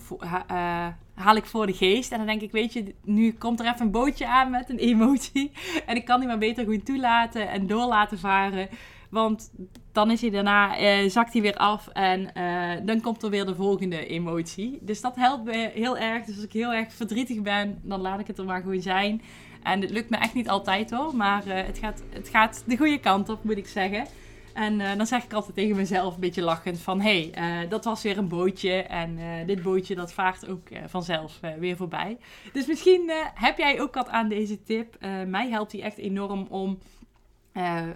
uh, 0.51 0.87
haal 1.15 1.37
ik 1.37 1.45
voor 1.45 1.67
de 1.67 1.73
geest. 1.73 2.13
En 2.13 2.19
dan 2.19 2.27
denk 2.27 2.41
ik, 2.41 2.51
weet 2.51 2.73
je, 2.73 2.95
nu 3.05 3.33
komt 3.33 3.61
er 3.61 3.67
even 3.67 3.81
een 3.81 3.91
bootje 3.91 4.29
aan 4.29 4.51
met 4.51 4.71
een 4.71 4.79
emotie. 4.79 5.51
En 5.87 5.97
ik 5.97 6.05
kan 6.05 6.19
die 6.19 6.29
maar 6.29 6.39
beter 6.39 6.65
goed 6.65 6.85
toelaten 6.85 7.49
en 7.49 7.67
door 7.67 7.87
laten 7.87 8.19
varen. 8.19 8.69
Want 9.11 9.53
dan 9.93 10.11
is 10.11 10.21
hij 10.21 10.31
daarna, 10.31 10.77
eh, 10.77 11.11
zakt 11.11 11.33
hij 11.33 11.43
weer 11.43 11.57
af 11.57 11.89
en 11.89 12.35
eh, 12.35 12.87
dan 12.87 13.01
komt 13.01 13.23
er 13.23 13.31
weer 13.31 13.47
de 13.47 13.55
volgende 13.55 14.07
emotie. 14.07 14.79
Dus 14.81 15.01
dat 15.01 15.17
helpt 15.17 15.45
me 15.45 15.71
heel 15.75 15.99
erg. 15.99 16.25
Dus 16.25 16.35
als 16.35 16.45
ik 16.45 16.53
heel 16.53 16.73
erg 16.73 16.93
verdrietig 16.93 17.43
ben, 17.43 17.81
dan 17.83 18.01
laat 18.01 18.21
ik 18.21 18.27
het 18.27 18.39
er 18.39 18.45
maar 18.45 18.63
gewoon 18.63 18.81
zijn. 18.81 19.23
En 19.63 19.81
het 19.81 19.91
lukt 19.91 20.11
me 20.11 20.17
echt 20.17 20.35
niet 20.35 20.49
altijd 20.49 20.91
hoor, 20.91 21.17
maar 21.17 21.47
uh, 21.47 21.55
het, 21.55 21.79
gaat, 21.79 22.03
het 22.11 22.29
gaat 22.29 22.63
de 22.67 22.77
goede 22.77 22.99
kant 22.99 23.29
op, 23.29 23.45
moet 23.45 23.57
ik 23.57 23.67
zeggen. 23.67 24.07
En 24.55 24.81
uh, 24.81 24.97
dan 24.97 25.07
zeg 25.07 25.25
ik 25.25 25.33
altijd 25.33 25.55
tegen 25.55 25.77
mezelf 25.77 26.15
een 26.15 26.21
beetje 26.21 26.43
lachend 26.43 26.81
van... 26.81 27.01
hé, 27.01 27.31
hey, 27.33 27.63
uh, 27.63 27.71
dat 27.71 27.85
was 27.85 28.03
weer 28.03 28.19
een 28.19 28.29
bootje 28.29 28.73
en 28.73 29.19
uh, 29.19 29.47
dit 29.47 29.63
bootje 29.63 29.95
dat 29.95 30.13
vaart 30.13 30.49
ook 30.49 30.69
vanzelf 30.87 31.41
weer 31.59 31.77
voorbij. 31.77 32.19
Dus 32.53 32.67
misschien 32.67 33.11
heb 33.35 33.59
jij 33.59 33.81
ook 33.81 33.95
wat 33.95 34.09
aan 34.09 34.29
deze 34.29 34.63
tip. 34.63 34.97
mij 35.27 35.51
helpt 35.51 35.71
die 35.71 35.83
echt 35.83 35.99
enorm 35.99 36.47
om 36.49 36.79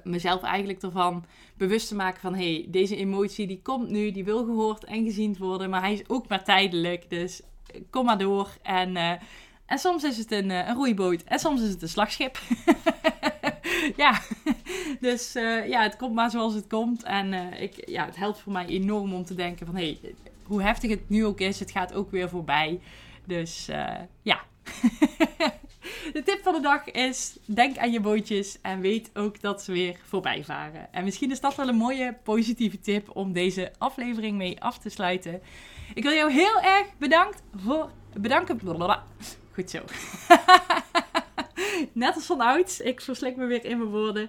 mezelf 0.04 0.42
eigenlijk 0.42 0.82
ervan 0.82 1.24
bewust 1.56 1.88
te 1.88 1.94
maken 1.94 2.20
van... 2.20 2.34
hé, 2.34 2.54
hey, 2.54 2.66
deze 2.68 2.96
emotie 2.96 3.46
die 3.46 3.62
komt 3.62 3.88
nu, 3.88 4.10
die 4.10 4.24
wil 4.24 4.44
gehoord 4.44 4.84
en 4.84 5.04
gezien 5.04 5.36
worden... 5.38 5.70
maar 5.70 5.80
hij 5.80 5.92
is 5.92 6.08
ook 6.08 6.28
maar 6.28 6.44
tijdelijk, 6.44 7.10
dus 7.10 7.42
kom 7.90 8.04
maar 8.04 8.18
door. 8.18 8.56
En, 8.62 8.96
en 9.66 9.78
soms 9.78 10.04
is 10.04 10.18
het 10.18 10.32
een, 10.32 10.50
een 10.50 10.74
roeiboot 10.74 11.22
en 11.22 11.38
soms 11.38 11.62
is 11.62 11.70
het 11.70 11.82
een 11.82 11.88
slagschip. 11.88 12.38
ja, 13.96 14.20
dus 15.00 15.36
uh, 15.36 15.68
ja, 15.68 15.82
het 15.82 15.96
komt 15.96 16.14
maar 16.14 16.30
zoals 16.30 16.54
het 16.54 16.66
komt. 16.66 17.02
En 17.02 17.32
uh, 17.32 17.60
ik, 17.60 17.88
ja, 17.88 18.04
het 18.04 18.16
helpt 18.16 18.40
voor 18.40 18.52
mij 18.52 18.66
enorm 18.66 19.14
om 19.14 19.24
te 19.24 19.34
denken 19.34 19.66
van... 19.66 19.76
hé, 19.76 19.98
hey, 20.02 20.14
hoe 20.42 20.62
heftig 20.62 20.90
het 20.90 21.08
nu 21.08 21.24
ook 21.24 21.40
is, 21.40 21.60
het 21.60 21.70
gaat 21.70 21.94
ook 21.94 22.10
weer 22.10 22.28
voorbij. 22.28 22.80
Dus 23.24 23.68
uh, 23.70 23.94
ja. 24.22 24.40
de 26.12 26.22
tip 26.24 26.40
van 26.42 26.54
de 26.54 26.60
dag 26.60 26.90
is: 26.90 27.38
denk 27.44 27.78
aan 27.78 27.92
je 27.92 28.00
bootjes 28.00 28.58
en 28.62 28.80
weet 28.80 29.10
ook 29.14 29.40
dat 29.40 29.62
ze 29.62 29.72
weer 29.72 29.98
voorbij 30.04 30.44
varen. 30.44 30.92
En 30.92 31.04
misschien 31.04 31.30
is 31.30 31.40
dat 31.40 31.54
wel 31.54 31.68
een 31.68 31.76
mooie 31.76 32.16
positieve 32.22 32.80
tip 32.80 33.16
om 33.16 33.32
deze 33.32 33.72
aflevering 33.78 34.36
mee 34.36 34.62
af 34.62 34.78
te 34.78 34.88
sluiten. 34.88 35.40
Ik 35.94 36.02
wil 36.02 36.12
jou 36.12 36.32
heel 36.32 36.60
erg 36.60 36.86
bedankt 36.98 37.42
voor, 37.54 37.90
bedanken. 38.16 38.60
Goed 39.52 39.70
zo. 39.70 39.82
Net 41.92 42.14
als 42.14 42.26
van 42.26 42.40
ouds. 42.40 42.80
Ik 42.80 43.00
verslik 43.00 43.36
me 43.36 43.46
weer 43.46 43.64
in 43.64 43.78
mijn 43.78 43.90
woorden. 43.90 44.28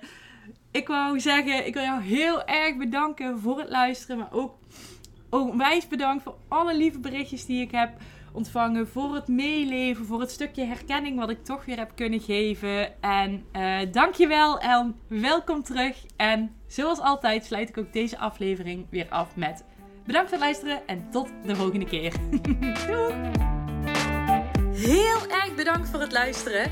Ik 0.72 0.88
wou 0.88 1.20
zeggen, 1.20 1.66
ik 1.68 1.74
wil 1.74 1.84
jou 1.84 2.02
heel 2.02 2.46
erg 2.46 2.78
bedanken 2.78 3.40
voor 3.40 3.60
het 3.60 3.70
luisteren. 3.70 4.18
Maar 4.18 4.32
ook 4.32 4.56
onwijs 5.30 5.88
bedankt 5.88 6.24
voor 6.24 6.36
alle 6.48 6.76
lieve 6.76 7.00
berichtjes 7.00 7.46
die 7.46 7.62
ik 7.62 7.72
heb 7.72 7.92
ontvangen. 8.34 8.88
Voor 8.88 9.16
het 9.16 9.28
meeleven, 9.28 10.06
voor 10.06 10.20
het 10.20 10.32
stukje 10.32 10.64
herkenning 10.64 11.20
wat 11.20 11.30
ik 11.30 11.44
toch 11.44 11.66
weer 11.66 11.78
heb 11.78 11.92
kunnen 11.96 12.20
geven. 12.20 13.02
En 13.02 13.46
uh, 13.56 13.80
dankjewel 13.92 14.60
en 14.60 14.96
welkom 15.08 15.64
terug. 15.64 16.06
En 16.16 16.56
zoals 16.68 17.00
altijd 17.00 17.46
sluit 17.46 17.70
ik 17.70 17.78
ook 17.78 17.94
deze 17.94 18.18
aflevering 18.18 18.86
weer 18.90 19.10
af 19.10 19.36
met 19.36 19.64
bedankt 20.06 20.30
voor 20.30 20.38
het 20.38 20.48
luisteren 20.48 20.88
en 20.88 21.08
tot 21.12 21.30
de 21.46 21.56
volgende 21.56 21.86
keer. 21.86 22.14
Doei! 22.88 23.14
Heel 24.74 25.28
erg 25.28 25.56
bedankt 25.56 25.90
voor 25.90 26.00
het 26.00 26.12
luisteren. 26.12 26.72